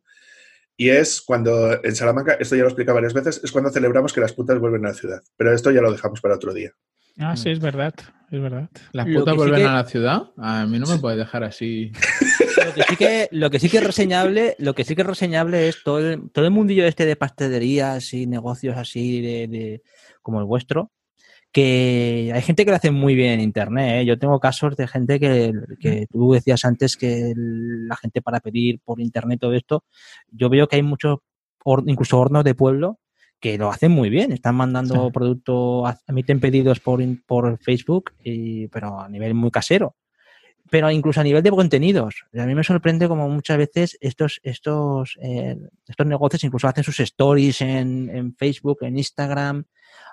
Y 0.76 0.89
es 0.89 1.22
cuando 1.22 1.84
en 1.84 1.96
Salamanca, 1.96 2.34
esto 2.39 2.56
ya 2.56 2.63
lo 2.63 2.68
he 2.68 2.72
explicado 2.72 2.96
varias 2.96 3.13
veces, 3.13 3.42
es 3.44 3.52
cuando 3.52 3.70
celebramos 3.70 4.12
que 4.12 4.22
las 4.22 4.34
putas 4.34 4.58
vuelven 4.60 4.86
a 4.86 4.89
la 4.89 4.96
ciudad. 4.96 5.22
Pero 5.38 5.54
esto 5.54 5.70
ya 5.70 5.82
lo 5.82 5.92
dejamos 5.92 6.20
para 6.20 6.36
otro 6.36 6.54
día. 6.54 6.72
Ah, 7.17 7.36
sí, 7.36 7.49
es 7.49 7.60
verdad. 7.60 7.93
Es 8.32 8.41
verdad. 8.41 8.67
¿Las 8.93 9.06
putas 9.06 9.26
que 9.26 9.32
sí 9.32 9.38
vuelven 9.38 9.60
que- 9.62 9.67
a 9.67 9.73
la 9.73 9.84
ciudad? 9.86 10.23
A 10.38 10.65
mí 10.65 10.80
no 10.80 10.88
me 10.88 10.97
puedes 10.97 11.19
dejar 11.19 11.43
así. 11.43 11.91
Lo 12.65 12.73
que 12.73 12.84
sí 12.89 12.95
que, 12.97 13.28
lo 13.32 13.49
que 13.52 13.60
sí 13.60 13.69
que 13.69 13.78
es 13.78 13.84
reseñable, 13.84 14.56
lo 14.58 14.73
que 14.73 14.84
sí 14.84 14.95
que 14.95 15.02
es 15.02 15.08
reseñable 15.08 15.67
es 15.69 15.84
todo 15.84 15.99
el, 15.99 16.32
todo 16.32 16.45
el 16.45 16.52
mundillo 16.52 16.86
este 16.88 17.06
de 17.06 17.15
pastelerías 17.15 18.12
y 18.15 18.26
negocios 18.26 18.76
así 18.78 19.21
de, 19.21 19.47
de- 19.47 19.82
como 20.23 20.39
el 20.39 20.45
vuestro, 20.45 20.91
que 21.52 22.32
hay 22.34 22.41
gente 22.41 22.65
que 22.65 22.71
lo 22.71 22.78
hace 22.78 22.89
muy 22.89 23.13
bien 23.13 23.34
en 23.34 23.41
internet. 23.41 24.02
¿eh? 24.02 24.06
Yo 24.06 24.17
tengo 24.17 24.39
casos 24.39 24.76
de 24.76 24.88
gente 24.88 25.19
que, 25.19 25.54
que 25.80 26.08
tú 26.12 26.34
decías 26.34 26.65
antes 26.65 26.97
que 26.97 27.32
el- 27.32 27.88
la 27.88 27.95
gente 27.97 28.23
para 28.23 28.39
pedir 28.39 28.80
por 28.84 28.99
internet 28.99 29.39
todo 29.39 29.54
esto, 29.54 29.84
yo 30.32 30.49
veo 30.49 30.67
que 30.67 30.78
hay 30.78 30.82
muchos, 30.84 31.19
incluso 31.86 32.17
hornos 32.19 32.43
de 32.43 32.56
pueblo 32.56 32.99
que 33.43 33.58
lo 33.58 33.69
hacen 33.69 33.91
muy 33.91 34.10
bien, 34.10 34.32
están 34.32 34.56
mandando 34.56 34.95
Sí. 35.08 35.12
producto, 35.12 35.86
ha- 35.86 35.99
emiten 36.08 36.39
pedidos 36.39 36.79
por, 36.79 37.01
por 37.25 37.58
Facebook, 37.60 38.12
y, 38.23 38.67
pero 38.69 39.01
a 39.01 39.10
nivel 39.10 39.34
muy 39.34 39.51
casero. 39.51 39.95
pero 40.71 40.89
incluso 40.89 41.19
a 41.21 41.23
nivel 41.23 41.43
de 41.43 41.51
contenidos. 41.51 42.23
A 42.34 42.45
mí 42.47 42.56
me 42.56 42.63
sorprende 42.63 43.08
como 43.08 43.29
muchas 43.29 43.58
veces 43.58 43.95
estos, 44.01 44.39
estos, 44.43 45.17
eh, 45.21 45.56
estos 45.88 46.08
negocios 46.08 46.43
incluso 46.45 46.67
hacen 46.67 46.84
sus 46.84 46.99
stories 47.01 47.62
en, 47.62 48.10
en 48.10 48.34
Facebook, 48.36 48.79
en 48.82 48.97
Instagram. 48.97 49.65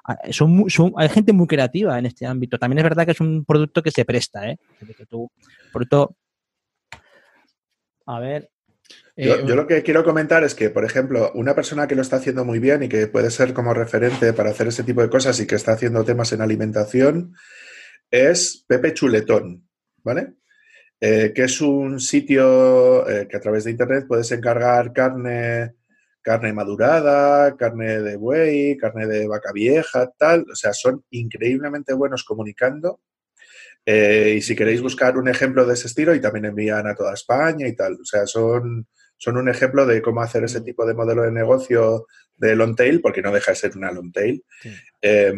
Ah, 0.04 0.18
Son, 0.32 0.66
hay 0.96 1.08
gente 1.08 1.32
muy 1.32 1.46
creativa 1.46 1.98
en 1.98 2.04
este 2.06 2.26
ámbito. 2.26 2.58
También 2.58 2.78
es 2.80 2.84
verdad 2.84 3.06
que 3.06 3.12
es 3.12 3.20
un 3.20 3.44
producto 3.46 3.80
que 3.82 3.90
se 3.92 4.04
presta, 4.04 4.50
¿eh? 4.50 4.58
Que 4.98 5.06
tú- 5.06 5.30
producto... 5.72 6.14
A 8.06 8.18
ver, 8.18 8.50
Yo, 9.20 9.35
Eh, 9.35 9.44
yo 9.46 9.56
lo 9.56 9.66
que 9.66 9.83
quiero 9.83 10.04
comentar 10.04 10.44
es 10.44 10.54
que, 10.54 10.70
por 10.70 10.85
ejemplo, 10.85 11.30
una 11.35 11.54
persona 11.54 11.87
que 11.87 11.94
lo 11.94 12.02
está 12.02 12.16
haciendo 12.16 12.44
muy 12.44 12.59
bien 12.59 12.83
y 12.83 12.88
que 12.88 13.06
puede 13.06 13.30
ser 13.30 13.52
como 13.52 13.74
referente 13.74 14.33
para 14.33 14.50
hacer 14.50 14.68
ese 14.68 14.83
tipo 14.85 15.02
de 15.02 15.11
cosas 15.11 15.38
y 15.40 15.46
que 15.46 15.56
está 15.56 15.72
haciendo 15.72 16.04
temas 16.04 16.33
en 16.33 16.40
alimentación 16.40 17.35
es 18.11 18.64
Pepe 18.66 18.94
Chuletón, 18.94 19.68
¿vale? 20.02 20.35
Eh, 21.00 21.33
que 21.35 21.44
es 21.44 21.61
un 21.61 21.98
sitio 22.00 23.09
eh, 23.09 23.26
que 23.28 23.37
a 23.37 23.40
través 23.40 23.64
de 23.64 23.70
internet 23.70 24.04
puedes 24.06 24.30
encargar 24.33 24.92
carne, 24.92 25.74
carne 26.22 26.52
madurada, 26.52 27.56
carne 27.56 28.00
de 28.02 28.16
buey, 28.16 28.76
carne 28.76 29.06
de 29.06 29.26
vaca 29.26 29.52
vieja, 29.52 30.11
tal. 30.18 30.44
O 30.50 30.54
sea, 30.54 30.72
son 30.72 31.04
increíblemente 31.11 31.94
buenos 31.94 32.24
comunicando. 32.24 33.00
Eh, 33.87 34.35
y 34.37 34.42
si 34.42 34.54
queréis 34.54 34.83
buscar 34.83 35.16
un 35.16 35.28
ejemplo 35.28 35.64
de 35.64 35.74
ese 35.74 35.87
estilo, 35.88 36.14
y 36.14 36.20
también 36.20 36.44
envían 36.46 36.87
a 36.87 36.94
toda 36.94 37.14
España 37.14 37.66
y 37.66 37.74
tal. 37.74 37.94
O 37.94 38.04
sea, 38.04 38.26
son, 38.26 38.87
son 39.20 39.37
un 39.37 39.48
ejemplo 39.50 39.85
de 39.85 40.00
cómo 40.00 40.22
hacer 40.22 40.42
ese 40.44 40.62
tipo 40.62 40.87
de 40.87 40.94
modelo 40.94 41.22
de 41.22 41.30
negocio 41.30 42.06
de 42.38 42.56
long 42.56 42.74
tail, 42.74 43.02
porque 43.02 43.20
no 43.20 43.30
deja 43.30 43.52
de 43.52 43.56
ser 43.56 43.76
una 43.76 43.92
long 43.92 44.11
tail, 44.11 44.42
Sí. 44.62 44.70
eh, 45.02 45.35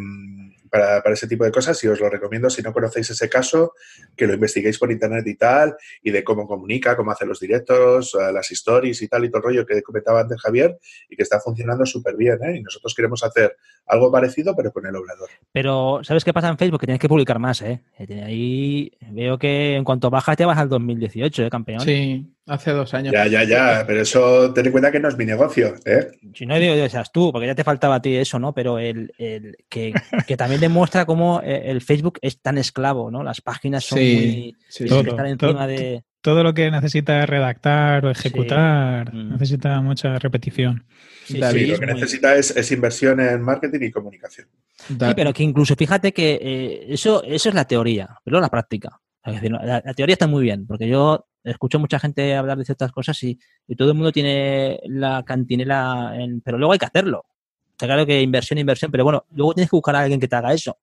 para, 0.71 1.03
para 1.03 1.13
ese 1.15 1.27
tipo 1.27 1.45
de 1.45 1.51
cosas. 1.51 1.83
Y 1.85 1.89
os 1.89 2.01
lo 2.01 2.09
recomiendo, 2.09 2.49
si 2.49 2.63
no 2.63 2.73
conocéis 2.73 3.11
ese 3.11 3.29
caso, 3.29 3.75
que 4.17 4.27
lo 4.27 4.33
investiguéis 4.35 4.79
por 4.79 4.91
internet 4.91 5.27
y 5.27 5.35
tal, 5.35 5.75
y 6.03 6.11
de 6.13 6.25
cómo 6.25 6.47
comunica, 6.47 6.97
cómo 6.97 7.11
hace 7.11 7.27
los 7.27 7.41
directos, 7.41 8.15
eh, 8.15 8.33
las 8.33 8.51
stories 8.53 9.03
y 9.03 9.09
tal, 9.09 9.25
y 9.25 9.29
todo 9.29 9.39
el 9.39 9.43
rollo 9.45 9.67
que 9.67 9.83
comentaba 9.83 10.21
antes 10.21 10.41
Javier, 10.41 10.79
y 11.11 11.17
que 11.17 11.25
está 11.25 11.41
funcionando 11.41 11.85
súper 11.85 12.17
bien. 12.17 12.39
¿eh? 12.43 12.57
Y 12.57 12.63
nosotros 12.63 12.95
queremos 12.95 13.23
hacer 13.23 13.55
algo 13.87 14.11
parecido, 14.11 14.55
pero 14.57 14.73
con 14.73 14.87
el 14.87 14.97
obrador. 14.97 15.29
Pero, 15.53 16.01
¿sabes 16.05 16.25
qué 16.25 16.33
pasa 16.33 16.49
en 16.49 16.57
Facebook? 16.57 16.81
Que 16.81 16.87
tienes 16.87 17.01
que 17.01 17.09
publicar 17.09 17.39
más, 17.39 17.61
¿eh? 17.61 17.83
Tiene 18.07 18.25
Ahí 18.25 18.93
veo 19.11 19.37
que 19.39 19.75
en 19.77 19.85
cuanto 19.85 20.09
bajas 20.09 20.37
te 20.39 20.47
vas 20.47 20.57
al 20.57 20.71
2018, 20.71 21.45
¿eh, 21.47 21.51
campeón? 21.51 21.81
sí, 21.81 22.32
hace 22.47 22.71
dos 22.73 22.93
años. 22.95 23.13
Ya, 23.13 23.27
ya, 23.27 23.45
ya, 23.45 23.85
pero 23.87 24.03
eso 24.03 24.53
ten 24.53 24.67
en 24.67 24.73
cuenta 24.73 24.91
que 24.93 25.01
no 25.01 25.09
es 25.09 25.17
mi 25.17 25.25
negocio. 25.25 25.75
¿eh? 25.85 26.09
Si 26.35 26.47
no 26.47 26.59
digo 26.59 26.89
seas 26.89 27.13
tú, 27.13 27.31
porque 27.33 27.47
ya 27.47 27.55
te 27.55 27.65
faltaba 27.65 27.97
a 27.97 28.03
ti 28.03 28.15
eso, 28.17 28.39
¿no? 28.39 28.53
Pero 28.55 28.79
el, 28.79 29.13
el 29.19 29.57
que, 29.69 29.93
que 30.27 30.37
también 30.37 30.61
demuestra 30.61 31.05
cómo 31.07 31.41
eh, 31.43 31.63
el 31.67 31.81
Facebook 31.81 32.19
es 32.23 32.41
tan 32.41 32.59
esclavo, 32.59 33.11
¿no? 33.11 33.23
Las 33.23 33.41
páginas 33.41 33.85
son 33.85 33.99
Sí, 33.99 34.15
muy... 34.15 34.57
sí, 34.69 34.87
Todo, 34.87 35.03
que 35.05 35.11
estar 35.11 35.37
todo, 35.37 35.51
encima 35.51 35.67
de... 35.67 36.03
Todo 36.21 36.45
lo 36.45 36.55
que 36.55 36.71
necesita 36.71 37.27
redactar 37.27 38.07
o 38.07 38.11
ejecutar 38.11 39.13
Mm. 39.13 39.33
necesita 39.33 39.81
mucha 39.81 40.19
repetición. 40.19 40.85
Sí, 41.25 41.39
David, 41.39 41.73
lo 41.73 41.79
que 41.81 41.87
muy- 41.87 41.95
necesita 41.95 42.37
es, 42.37 42.57
es 42.57 42.71
inversión 42.73 43.19
en 43.21 43.41
marketing 43.43 43.81
y 43.83 43.91
comunicación. 43.91 44.47
Sí, 44.77 44.97
pero 45.17 45.33
que 45.33 45.43
incluso 45.43 45.75
fíjate 45.77 46.13
que 46.13 46.39
eh, 46.41 46.87
eso, 46.89 47.23
eso 47.25 47.49
es 47.49 47.55
la 47.55 47.65
teoría, 47.67 48.09
pero 48.25 48.41
la 48.41 48.49
práctica. 48.49 49.01
Es 49.25 49.35
decir, 49.35 49.53
la, 49.53 49.81
la 49.85 49.95
teoría 49.95 50.15
está 50.15 50.27
muy 50.27 50.43
bien, 50.43 50.67
porque 50.67 50.89
yo 50.89 51.27
escucho 51.45 51.79
mucha 51.79 51.99
gente 51.99 52.37
hablar 52.37 52.59
de 52.59 52.65
ciertas 52.65 52.93
cosas 52.93 53.23
y, 53.23 53.39
todo 53.77 53.89
el 53.89 53.95
mundo 53.95 54.13
tiene 54.13 54.81
la 54.85 55.23
cantinela, 55.25 56.13
en, 56.17 56.41
pero 56.41 56.59
luego 56.59 56.73
hay 56.73 56.79
que 56.79 56.87
hacerlo. 56.87 57.25
Está 57.73 57.87
claro 57.87 58.07
que 58.07 58.21
inversión, 58.21 58.59
inversión, 58.59 58.91
pero 58.91 59.05
bueno, 59.05 59.25
luego 59.33 59.55
tienes 59.55 59.71
que 59.71 59.77
buscar 59.77 59.97
a 59.97 60.01
alguien 60.01 60.21
que 60.21 60.29
te 60.29 60.37
haga 60.37 60.53
eso. 60.53 60.79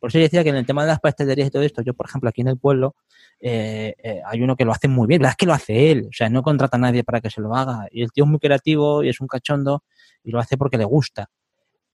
Por 0.00 0.08
eso 0.08 0.18
yo 0.18 0.24
decía 0.24 0.42
que 0.42 0.50
en 0.50 0.56
el 0.56 0.66
tema 0.66 0.82
de 0.82 0.88
las 0.88 1.00
pastelerías 1.00 1.48
y 1.48 1.50
todo 1.50 1.62
esto, 1.62 1.82
yo, 1.82 1.94
por 1.94 2.06
ejemplo, 2.06 2.28
aquí 2.28 2.40
en 2.40 2.48
el 2.48 2.58
pueblo, 2.58 2.96
eh, 3.40 3.94
eh, 4.02 4.20
hay 4.24 4.42
uno 4.42 4.56
que 4.56 4.64
lo 4.64 4.72
hace 4.72 4.88
muy 4.88 5.06
bien, 5.06 5.20
la 5.22 5.28
verdad 5.28 5.32
es 5.32 5.36
que 5.36 5.46
lo 5.46 5.52
hace 5.52 5.90
él, 5.90 6.06
o 6.08 6.12
sea, 6.12 6.28
no 6.28 6.42
contrata 6.42 6.76
a 6.76 6.80
nadie 6.80 7.04
para 7.04 7.20
que 7.20 7.30
se 7.30 7.40
lo 7.40 7.54
haga. 7.54 7.86
Y 7.90 8.02
el 8.02 8.10
tío 8.12 8.24
es 8.24 8.30
muy 8.30 8.38
creativo 8.38 9.04
y 9.04 9.08
es 9.10 9.20
un 9.20 9.28
cachondo 9.28 9.84
y 10.24 10.30
lo 10.30 10.40
hace 10.40 10.56
porque 10.56 10.78
le 10.78 10.84
gusta 10.84 11.28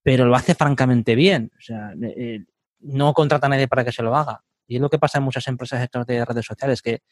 pero 0.04 0.26
lo 0.26 0.36
hace 0.36 0.54
francamente 0.54 1.16
bien. 1.16 1.50
O 1.58 1.60
sea, 1.60 1.94
eh, 2.00 2.44
no 2.80 3.12
contrata 3.14 3.46
a 3.46 3.50
nadie 3.50 3.66
para 3.66 3.84
que 3.84 3.90
se 3.90 4.02
lo 4.02 4.14
haga. 4.14 4.44
Y 4.68 4.76
es 4.76 4.80
lo 4.80 4.90
que 4.90 4.98
pasa 4.98 5.18
en 5.18 5.24
muchas 5.24 5.48
empresas 5.48 5.88
de 6.06 6.24
redes 6.24 6.44
sociales, 6.44 6.82
que 6.82 7.02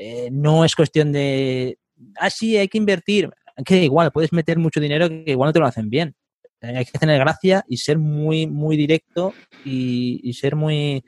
eh, 0.00 0.28
no 0.30 0.64
es 0.64 0.76
cuestión 0.76 1.10
de, 1.12 1.76
ah, 2.20 2.30
sí, 2.30 2.56
hay 2.56 2.68
que 2.68 2.78
invertir. 2.78 3.28
Que 3.64 3.82
igual, 3.82 4.12
puedes 4.12 4.32
meter 4.32 4.56
mucho 4.56 4.78
dinero 4.80 5.08
que 5.08 5.24
igual 5.26 5.48
no 5.48 5.52
te 5.52 5.58
lo 5.58 5.66
hacen 5.66 5.90
bien. 5.90 6.14
Eh, 6.60 6.76
hay 6.76 6.84
que 6.84 6.96
tener 6.98 7.18
gracia 7.18 7.64
y 7.68 7.76
ser 7.78 7.98
muy, 7.98 8.46
muy 8.46 8.76
directo 8.76 9.34
y, 9.64 10.20
y 10.22 10.32
ser 10.34 10.54
muy 10.54 11.04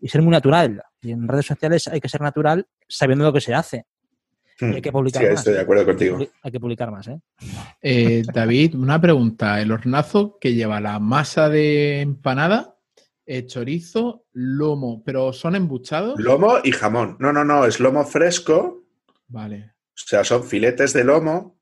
y 0.00 0.08
ser 0.08 0.22
muy 0.22 0.30
natural. 0.30 0.82
Y 1.02 1.12
en 1.12 1.28
redes 1.28 1.44
sociales 1.46 1.86
hay 1.88 2.00
que 2.00 2.08
ser 2.08 2.22
natural 2.22 2.66
sabiendo 2.88 3.24
lo 3.26 3.32
que 3.32 3.42
se 3.42 3.52
hace. 3.54 3.84
Y 4.60 4.64
hay 4.64 4.82
que 4.82 4.92
publicar 4.92 5.22
Sí, 5.22 5.28
más. 5.30 5.40
estoy 5.40 5.54
de 5.54 5.60
acuerdo 5.60 5.84
contigo. 5.86 6.18
Hay 6.42 6.50
que 6.50 6.60
publicar 6.60 6.90
más, 6.90 7.08
¿eh? 7.08 7.18
Eh, 7.82 8.22
David, 8.32 8.74
una 8.74 9.00
pregunta. 9.00 9.60
El 9.60 9.72
hornazo 9.72 10.38
que 10.38 10.54
lleva 10.54 10.80
la 10.80 10.98
masa 10.98 11.48
de 11.48 12.00
empanada, 12.02 12.76
eh, 13.32 13.46
chorizo, 13.46 14.26
lomo, 14.32 15.04
pero 15.04 15.32
son 15.32 15.54
embuchados. 15.54 16.18
Lomo 16.18 16.58
y 16.64 16.72
jamón. 16.72 17.16
No, 17.20 17.32
no, 17.32 17.44
no, 17.44 17.64
es 17.64 17.78
lomo 17.78 18.04
fresco, 18.04 18.84
Vale. 19.28 19.72
o 19.90 19.92
sea, 19.94 20.24
son 20.24 20.42
filetes 20.42 20.92
de 20.92 21.04
lomo, 21.04 21.60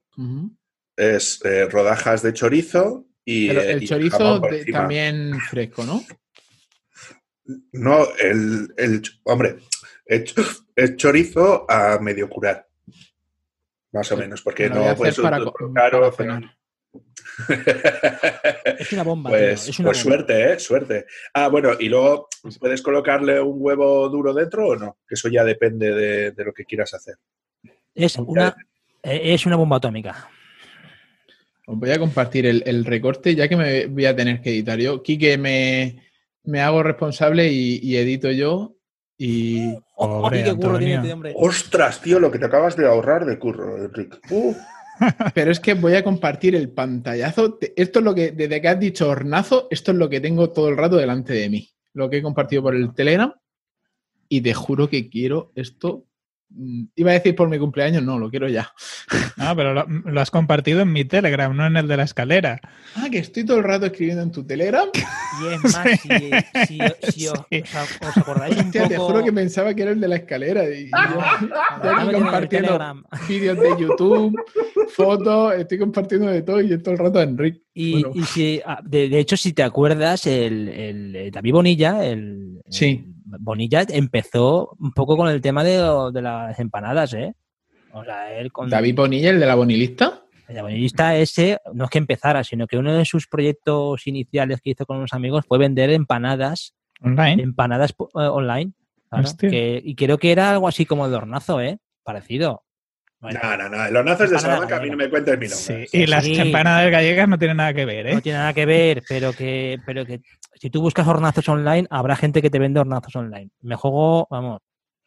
es 0.97 1.45
eh, 1.45 1.67
rodajas 1.67 2.23
de 2.23 2.33
chorizo 2.33 3.05
y, 3.23 3.49
Pero 3.49 3.61
eh, 3.61 3.73
el 3.73 3.83
y 3.83 3.87
chorizo 3.87 4.17
jamón 4.17 4.41
por 4.41 4.51
de- 4.51 4.59
encima. 4.61 4.79
también 4.79 5.39
fresco, 5.51 5.85
¿no? 5.85 6.03
No, 7.73 8.07
el, 8.19 8.73
el 8.79 9.03
hombre, 9.25 9.57
el, 10.07 10.25
ch- 10.25 10.65
el 10.75 10.97
chorizo 10.97 11.71
a 11.71 11.99
medio 11.99 12.29
curar. 12.31 12.67
Más 13.93 14.11
o 14.13 14.17
Me- 14.17 14.23
menos, 14.23 14.41
porque 14.43 14.69
no 14.71 14.95
puedes 14.97 15.19
para 15.21 15.39
para 15.39 15.53
caro, 15.75 16.13
cenar. 16.13 16.58
Es 18.79 18.93
una 18.93 19.03
bomba. 19.03 19.31
tío, 19.31 19.39
Pues, 19.39 19.69
es 19.69 19.79
una 19.79 19.89
pues 19.89 20.05
bomba. 20.05 20.17
suerte, 20.17 20.53
¿eh? 20.53 20.59
Suerte. 20.59 21.07
Ah, 21.35 21.49
bueno, 21.49 21.71
y 21.79 21.89
luego, 21.89 22.29
¿puedes 22.59 22.83
colocarle 22.83 23.41
un 23.41 23.57
huevo 23.59 24.09
duro 24.09 24.33
dentro 24.35 24.69
o 24.69 24.77
no? 24.77 24.99
Que 25.09 25.15
eso 25.15 25.29
ya 25.29 25.45
depende 25.45 25.93
de, 25.93 26.31
de 26.33 26.45
lo 26.45 26.53
que 26.53 26.65
quieras 26.65 26.95
hacer. 26.95 27.17
Es 27.95 28.17
una, 28.17 28.55
eh, 29.03 29.21
es 29.35 29.47
una 29.47 29.57
bomba 29.57 29.77
atómica. 29.79 30.29
Os 31.67 31.79
voy 31.79 31.91
a 31.91 31.99
compartir 31.99 32.47
el, 32.47 32.63
el 32.67 32.85
recorte, 32.85 33.35
ya 33.35 33.49
que 33.49 33.57
me 33.57 33.87
voy 33.87 34.07
a 34.07 34.17
tener 34.17 34.41
que 34.41 34.51
editar 34.51 34.79
yo. 34.79 35.03
Quique, 35.03 35.37
me, 35.37 36.03
me 36.45 36.61
hago 36.61 36.83
responsable 36.83 37.49
y, 37.53 37.79
y 37.83 37.97
edito 37.97 38.31
yo. 38.31 38.75
Y 39.19 39.75
Oh, 40.01 40.23
Pobre 40.23 40.45
qué 40.45 40.55
curro 40.55 40.79
tiene 40.79 40.95
Antonio. 40.95 41.01
este 41.01 41.13
hombre. 41.13 41.35
Ostras, 41.37 42.01
tío, 42.01 42.21
lo 42.21 42.31
que 42.31 42.39
te 42.39 42.47
acabas 42.47 42.77
de 42.77 42.87
ahorrar 42.87 43.27
de 43.27 43.37
curro, 43.37 43.77
Enrique. 43.85 44.17
Uh, 44.31 44.55
Pero 45.35 45.51
es 45.51 45.61
que 45.61 45.75
voy 45.75 45.95
a 45.95 46.05
compartir 46.05 46.55
el 46.55 46.71
pantallazo. 46.71 47.59
Esto 47.77 47.99
es 47.99 48.05
lo 48.05 48.15
que, 48.15 48.33
desde 48.33 48.61
que 48.61 48.69
has 48.69 48.81
dicho 48.81 49.09
hornazo, 49.09 49.69
esto 49.71 49.93
es 49.93 49.99
lo 49.99 50.09
que 50.09 50.21
tengo 50.21 50.51
todo 50.51 50.69
el 50.69 50.77
rato 50.77 50.97
delante 50.97 51.33
de 51.33 51.49
mí. 51.49 51.71
Lo 51.95 52.11
que 52.11 52.19
he 52.19 52.23
compartido 52.23 52.63
por 52.63 52.75
el 52.75 52.95
Telegram. 52.95 53.33
Y 54.29 54.41
te 54.41 54.55
juro 54.55 54.89
que 54.89 55.09
quiero 55.09 55.53
esto. 55.55 56.08
Mm, 56.51 56.85
Iba 56.97 57.11
a 57.11 57.15
decir 57.15 57.35
por 57.35 57.49
mi 57.49 57.59
cumpleaños, 57.59 58.03
no, 58.03 58.19
lo 58.19 58.31
quiero 58.31 58.49
ya. 58.49 58.73
Ah, 59.37 59.55
pero 59.57 59.75
lo, 59.75 59.87
lo 59.89 60.21
has 60.21 60.31
compartido 60.31 60.81
en 60.81 60.93
mi 60.93 61.05
Telegram, 61.05 61.55
no 61.57 61.67
en 61.67 61.77
el 61.77 61.87
de 61.89 61.97
la 61.97 62.03
escalera. 62.05 62.61
Ah, 62.97 63.09
que 63.11 63.19
estoy 63.19 63.45
todo 63.45 63.59
el 63.59 63.65
rato 63.65 63.87
escribiendo 63.87 64.23
en 64.23 64.33
tu 64.33 64.45
Telegram. 64.47 64.89
Y 64.95 65.55
es 65.55 65.63
más, 65.75 66.01
si, 66.01 66.09
si- 66.67 66.79
si 67.13 67.29
os, 67.29 67.39
Sí. 67.51 67.61
os- 67.63 68.09
os 68.09 68.17
acordáis 68.17 68.57
un 68.57 68.67
Hostia, 68.67 68.89
te 68.89 68.97
poco... 68.97 69.13
juro 69.13 69.25
que 69.25 69.33
pensaba 69.33 69.75
que 69.75 69.83
era 69.83 69.91
el 69.93 70.01
de 70.01 70.09
la 70.09 70.17
escalera. 70.17 70.65
Y 70.69 70.91
yo- 70.91 70.97
aquí 71.83 71.89
en 72.03 72.09
el 72.09 72.15
compartiendo 72.15 72.79
vídeos 73.29 73.59
de 73.59 73.69
YouTube, 73.79 74.37
fotos, 74.95 75.55
estoy 75.55 75.79
compartiendo 75.79 76.27
de 76.29 76.43
todo 76.43 76.61
y 76.61 76.69
yo 76.69 76.83
todo 76.83 76.93
el 76.95 76.99
rato 76.99 77.19
a 77.19 77.23
Enrique. 77.23 77.63
Y, 77.75 77.93
Bueno. 78.03 78.11
y 78.15 78.23
si, 78.25 78.61
ah, 78.67 78.81
de, 78.85 79.09
de 79.09 79.19
hecho, 79.21 79.37
si 79.37 79.53
te 79.53 79.63
acuerdas, 79.63 80.27
el, 80.27 80.69
el- 80.69 81.17
el 81.17 81.31
David 81.31 81.53
Bonilla, 81.53 82.05
el, 82.05 82.61
Sí. 82.69 83.05
el 83.05 83.15
Bonilla 83.41 83.85
empezó 83.89 84.77
un 84.79 84.93
poco 84.93 85.17
con 85.17 85.29
el 85.29 85.41
tema 85.41 85.63
de, 85.65 85.77
de 86.13 86.23
las 86.23 86.59
empanadas, 86.59 87.13
¿eh? 87.15 87.35
O 87.93 88.05
sea, 88.05 88.33
él 88.39 88.53
con 88.53 88.69
David 88.71 88.95
Bonilla, 88.97 89.31
el 89.31 89.41
de 89.41 89.47
la 89.47 89.55
bonilista. 89.55 90.23
el 90.49 90.63
bonillista 90.63 91.17
ese, 91.17 91.59
no 91.75 91.85
es 91.85 91.91
que 91.91 91.99
empezara, 91.99 92.45
sino 92.45 92.67
que 92.67 92.77
uno 92.79 92.95
de 92.95 93.05
sus 93.05 93.27
proyectos 93.27 94.07
iniciales 94.07 94.61
que 94.63 94.71
hizo 94.71 94.87
con 94.87 94.99
unos 94.99 95.13
amigos 95.13 95.45
fue 95.47 95.59
vender 95.59 95.91
empanadas, 95.91 96.75
Online. 97.03 97.43
empanadas 97.43 97.91
eh, 97.93 97.95
online. 98.15 98.73
claro, 99.09 99.25
Hostia. 99.25 99.51
que- 99.51 99.81
y 99.85 99.95
creo 99.95 100.19
que 100.19 100.33
era 100.33 100.51
algo 100.51 100.69
así 100.69 100.85
como 100.87 101.05
el 101.07 101.11
de 101.11 101.17
hornazo, 101.19 101.61
¿eh? 101.61 101.79
Parecido. 102.03 102.63
Bueno, 103.21 103.41
no, 103.43 103.57
no, 103.57 103.69
no. 103.69 103.91
Los 103.91 104.05
nazos 104.05 104.31
de 104.31 104.39
Salamanca 104.39 104.77
a 104.77 104.81
mí 104.81 104.91
no 104.91 104.97
me 104.97 105.11
cuentes 105.11 105.37
mi 105.39 105.49
Sí, 105.49 105.73
nombre. 105.73 105.89
y 105.93 106.07
las 106.07 106.25
Sí. 106.25 106.39
empanadas 106.39 106.89
gallegas 106.91 107.29
no 107.29 107.37
tienen 107.39 107.57
nada 107.57 107.75
que 107.75 107.85
ver, 107.85 108.07
¿eh? 108.07 108.15
no 108.15 108.21
tiene 108.23 108.39
nada 108.39 108.53
que 108.53 108.65
ver, 108.65 109.03
pero 109.09 109.33
que, 109.33 109.79
pero 109.85 110.07
que 110.07 110.21
si 110.55 110.71
tú 110.71 110.81
buscas 110.81 111.07
hornazos 111.07 111.49
online, 111.49 111.87
habrá 111.91 112.15
gente 112.15 112.41
que 112.41 112.49
te 112.51 112.61
vende 112.61 112.79
hornazos 112.79 113.15
online. 113.17 113.51
Me 113.63 113.75
juego, 113.75 114.29
vamos, 114.31 114.61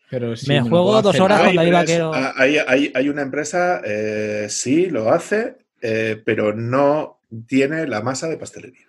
Pero 0.10 0.36
sí, 0.36 0.50
Me 0.50 0.60
juego 0.62 1.02
dos 1.02 1.12
hacer. 1.15 1.21
horas 1.21 1.41
con 1.41 1.56
David 1.56 1.71
Vaquero. 1.74 2.12
hay, 2.36 2.58
hay- 2.58 2.91
hay 2.93 3.08
una 3.10 3.21
empresa, 3.21 3.82
eh, 3.86 4.47
sí, 4.50 4.88
lo 4.89 5.10
hace, 5.10 5.56
eh, 5.82 6.21
pero 6.26 6.54
no 6.54 7.21
tiene 7.47 7.88
la 7.88 8.02
masa 8.02 8.28
de 8.28 8.36
pastelería. 8.36 8.88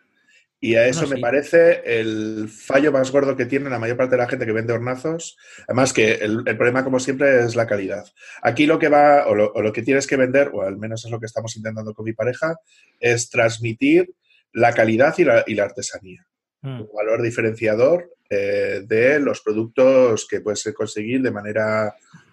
Y 0.65 0.77
a 0.77 0.87
eso 0.87 1.01
Bueno, 1.01 1.17
me 1.17 1.21
parece 1.21 1.83
el 1.85 2.49
fallo 2.49 2.93
más 2.93 3.11
gordo 3.11 3.37
que 3.37 3.47
tiene 3.47 3.69
la 3.69 3.81
mayor 3.81 3.97
parte 3.97 4.13
de 4.15 4.23
la 4.23 4.29
gente 4.29 4.47
que 4.47 4.53
vende 4.53 4.73
hornazos. 4.73 5.37
Además 5.67 5.93
que 5.93 6.13
el, 6.13 6.45
el 6.47 6.57
problema, 6.57 6.85
como 6.85 7.01
siempre, 7.01 7.45
es 7.45 7.57
la 7.57 7.67
calidad. 7.67 8.05
Aquí 8.43 8.67
lo 8.67 8.79
que 8.79 8.89
va, 8.89 9.27
o 9.27 9.35
lo, 9.35 9.51
o 9.53 9.61
lo 9.61 9.73
que 9.73 9.83
tienes 9.83 10.07
que 10.07 10.17
vender, 10.17 10.51
o 10.55 10.63
al 10.63 10.77
menos 10.77 11.05
es 11.05 11.11
lo 11.11 11.19
que 11.19 11.27
estamos 11.27 11.57
intentando 11.57 11.93
con 11.95 12.05
mi 12.05 12.13
pareja, 12.13 12.55
es 13.01 13.29
transmitir 13.29 14.15
la 14.53 14.73
calidad 14.73 15.13
y 15.19 15.25
la, 15.25 15.43
y 15.49 15.57
la 15.57 15.65
artesanía. 15.65 16.25
Mm. 16.61 16.83
Un 16.83 16.89
valor 16.95 17.23
diferenciador 17.23 18.15
eh, 18.31 18.83
de 18.87 19.19
los 19.19 19.41
productos 19.41 20.29
que 20.29 20.43
puedes 20.43 20.63
conseguir 20.77 21.23
de 21.23 21.33
manera 21.33 21.93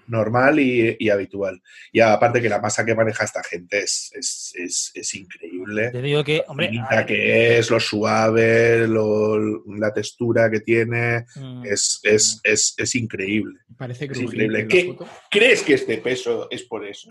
normal 0.10 0.60
y, 0.60 0.96
y 1.00 1.10
habitual. 1.10 1.62
Y 1.92 2.00
aparte 2.02 2.42
que 2.42 2.50
la 2.50 2.60
masa 2.60 2.86
que 2.86 2.96
maneja 2.96 3.24
esta 3.24 3.44
gente 3.44 3.80
es, 3.80 4.12
es, 4.16 4.54
es- 4.58 4.92
es 4.94 5.14
increíble. 5.16 5.92
Te 5.92 6.02
digo 6.02 6.24
que, 6.24 6.44
hombre, 6.48 6.68
finita 6.68 6.88
a 6.90 6.96
ver, 6.98 7.06
que 7.06 7.58
es, 7.60 7.70
lo 7.70 7.80
suave, 7.80 8.88
lo- 8.88 9.64
la 9.78 9.94
textura 9.94 10.50
que 10.52 10.60
tiene, 10.60 11.26
mm, 11.36 11.66
es, 11.66 12.00
es, 12.04 12.42
es, 12.44 12.74
es 12.78 12.96
increíble. 12.96 13.60
Parece 13.78 14.06
Es 14.06 14.12
crujiente 14.12 14.44
increíble. 14.46 14.62
la 14.64 14.68
¿Qué? 14.68 14.86
foto. 14.86 15.08
¿Crees 15.32 15.62
que 15.64 15.74
este 15.76 15.98
peso 16.00 16.48
es 16.52 16.64
por 16.64 16.86
eso? 16.86 17.10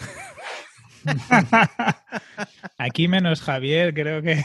Aquí 2.78 3.08
menos 3.08 3.40
Javier, 3.40 3.94
creo 3.94 4.22
que 4.22 4.44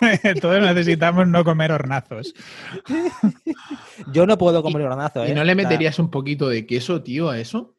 todos 0.40 0.60
necesitamos 0.60 1.26
no 1.28 1.44
comer 1.44 1.72
hornazos. 1.72 2.34
yo 4.12 4.26
no 4.26 4.38
puedo 4.38 4.62
comer 4.62 4.82
hornazo, 4.82 5.24
¿eh? 5.24 5.30
¿Y 5.30 5.34
no 5.34 5.44
le 5.44 5.54
meterías 5.54 5.98
un 5.98 6.10
poquito 6.10 6.48
de 6.48 6.66
queso, 6.66 7.02
tío, 7.02 7.30
a 7.30 7.38
eso? 7.40 7.75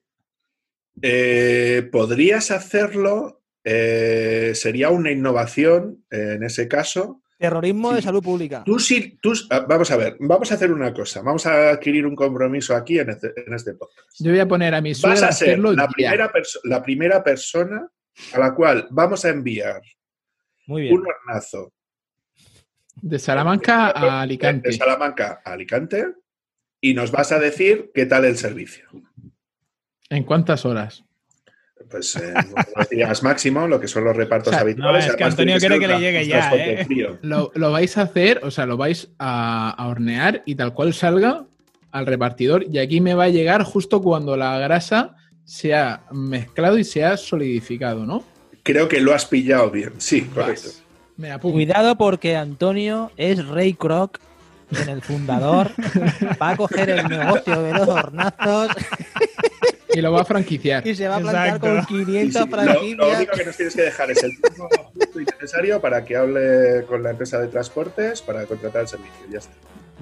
Eh, 1.01 1.87
Podrías 1.91 2.51
hacerlo, 2.51 3.41
eh, 3.63 4.51
sería 4.55 4.89
una 4.89 5.11
innovación 5.11 6.05
eh, 6.09 6.33
en 6.35 6.43
ese 6.43 6.67
caso. 6.67 7.21
Terrorismo 7.37 7.93
de 7.93 8.01
salud 8.01 8.23
pública. 8.23 8.63
Tú 8.65 8.79
sí, 8.79 9.19
tú, 9.21 9.31
ah, 9.51 9.63
vamos 9.69 9.91
a 9.91 9.97
ver, 9.97 10.17
vamos 10.19 10.51
a 10.51 10.55
hacer 10.55 10.71
una 10.71 10.91
cosa, 10.91 11.21
vamos 11.21 11.45
a 11.45 11.69
adquirir 11.69 12.05
un 12.07 12.15
compromiso 12.15 12.75
aquí 12.75 12.97
en 12.97 13.11
este, 13.11 13.31
en 13.45 13.53
este 13.53 13.75
podcast. 13.75 14.07
Yo 14.17 14.31
voy 14.31 14.39
a 14.39 14.47
poner 14.47 14.73
a 14.73 14.81
mi 14.81 14.93
Vas 15.03 15.21
a 15.21 15.31
ser 15.31 15.59
la 15.59 15.87
primera, 15.87 16.31
perso- 16.31 16.59
la 16.63 16.81
primera 16.81 17.23
persona 17.23 17.87
a 18.33 18.39
la 18.39 18.55
cual 18.55 18.87
vamos 18.89 19.23
a 19.23 19.29
enviar 19.29 19.81
Muy 20.65 20.83
bien. 20.83 20.95
un 20.95 21.05
hornazo 21.07 21.73
De 22.95 23.19
Salamanca 23.19 23.93
a 23.95 24.01
de 24.03 24.09
Alicante. 24.09 24.71
Salamanca 24.71 25.41
a 25.45 25.51
Alicante 25.51 26.07
y 26.81 26.95
nos 26.95 27.11
vas 27.11 27.31
a 27.31 27.37
decir 27.39 27.91
qué 27.93 28.07
tal 28.07 28.25
el 28.25 28.37
servicio. 28.37 28.87
¿En 30.09 30.23
cuántas 30.23 30.65
horas? 30.65 31.03
Pues 31.89 32.15
eh, 32.15 32.33
unos 32.75 32.89
días 32.89 33.23
máximo, 33.23 33.67
lo 33.67 33.79
que 33.79 33.87
son 33.87 34.03
los 34.03 34.15
repartos 34.15 34.49
O 34.49 34.51
sea, 34.51 34.61
habituales. 34.61 35.05
no, 35.05 35.11
es 35.11 35.15
que 35.15 35.23
Antonio 35.23 35.57
quiere 35.57 35.79
que 35.79 35.87
le 35.87 35.99
llegue 35.99 36.27
ya, 36.27 36.51
¿eh? 36.55 36.87
Lo, 37.21 37.51
lo 37.53 37.71
vais 37.71 37.97
a 37.97 38.03
hacer, 38.03 38.41
o 38.43 38.51
sea, 38.51 38.65
lo 38.65 38.77
vais 38.77 39.09
a, 39.19 39.69
a 39.71 39.87
hornear 39.87 40.43
y 40.45 40.55
tal 40.55 40.73
cual 40.73 40.93
salga 40.93 41.45
al 41.91 42.05
repartidor. 42.05 42.65
Y 42.69 42.79
aquí 42.79 42.99
me 43.01 43.13
va 43.13 43.25
a 43.25 43.29
llegar 43.29 43.63
justo 43.63 44.01
cuando 44.01 44.35
la 44.35 44.57
grasa 44.59 45.15
se 45.45 45.73
ha 45.73 46.03
mezclado 46.11 46.77
y 46.77 46.83
se 46.83 47.05
ha 47.05 47.15
solidificado, 47.15 48.05
¿no? 48.05 48.23
Creo 48.63 48.89
que 48.89 48.99
lo 48.99 49.13
has 49.13 49.25
pillado 49.25 49.71
bien. 49.71 49.93
Sí, 49.97 50.23
correcto. 50.23 50.67
Vas. 50.67 50.83
Me. 51.15 51.37
Cuidado 51.39 51.97
porque 51.97 52.35
Antonio 52.35 53.11
es 53.17 53.47
Rey 53.47 53.73
Kroc 53.73 54.19
en 54.71 54.89
el 54.89 55.01
fundador. 55.01 55.71
Va 56.41 56.49
a 56.49 56.57
coger 56.57 56.89
el 56.89 57.07
negocio 57.07 57.61
de 57.61 57.73
los 57.73 57.87
hornazos 57.87 58.69
Y 59.97 60.01
lo 60.01 60.11
va 60.11 60.21
a 60.21 60.25
franquiciar. 60.25 60.85
y 60.85 60.95
se 60.95 61.07
va 61.07 61.15
a 61.15 61.19
plantar 61.19 61.47
Exacto. 61.47 61.67
con 61.67 61.81
Sí, 61.81 62.05
500 62.05 62.33
sí, 62.33 62.39
lo, 62.39 62.45
lo 62.45 62.63
franquicias. 62.63 63.15
único 63.17 63.31
que 63.33 63.45
nos 63.45 63.57
tienes 63.57 63.75
que 63.75 63.81
dejar 63.81 64.11
es 64.11 64.23
el 64.23 64.31
tiempo 64.41 64.69
justo 64.93 65.19
y 65.21 65.25
necesario 65.25 65.81
para 65.81 66.05
que 66.05 66.15
hable 66.15 66.85
con 66.87 67.01
la 67.01 67.09
empresa 67.11 67.39
de 67.39 67.47
transportes 67.47 68.21
para 68.21 68.45
contratar 68.45 68.83
el 68.83 68.87
servicio. 68.87 69.13
Ya 69.31 69.39
está. 69.39 69.53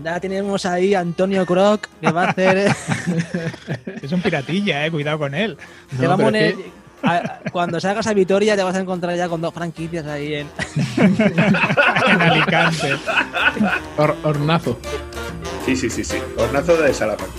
Ya 0.04 0.20
tenemos 0.20 0.66
ahí 0.66 0.94
a 0.94 1.00
Antonio 1.00 1.46
Kroc 1.46 1.88
que 2.02 2.12
va 2.12 2.26
a 2.26 2.30
hacer. 2.32 2.68
Es 4.02 4.12
un 4.12 4.22
piratilla, 4.22 4.86
eh, 4.86 4.92
cuidado 4.92 5.18
con 5.20 5.34
él. 5.34 5.58
te 5.98 6.04
No, 6.04 6.10
va 6.10 6.16
a 6.16 6.18
poner- 6.18 6.56
a- 7.02 7.40
cuando 7.52 7.80
salgas 7.80 8.06
a 8.08 8.14
Vitoria 8.14 8.56
te 8.58 8.64
vas 8.64 8.76
a 8.76 8.80
encontrar 8.82 9.16
ya 9.16 9.30
con 9.30 9.40
dos 9.40 9.54
franquicias 9.54 10.06
ahí 10.08 10.34
en. 10.36 10.48
En 10.98 12.22
Alicante. 12.22 12.96
hor- 13.98 14.16
hornazo. 14.24 14.78
Sí, 15.66 15.76
sí, 15.76 15.90
sí, 15.90 16.04
sí. 16.04 16.18
Hornazo 16.38 16.76
de 16.78 16.94
Salamanca. 16.94 17.32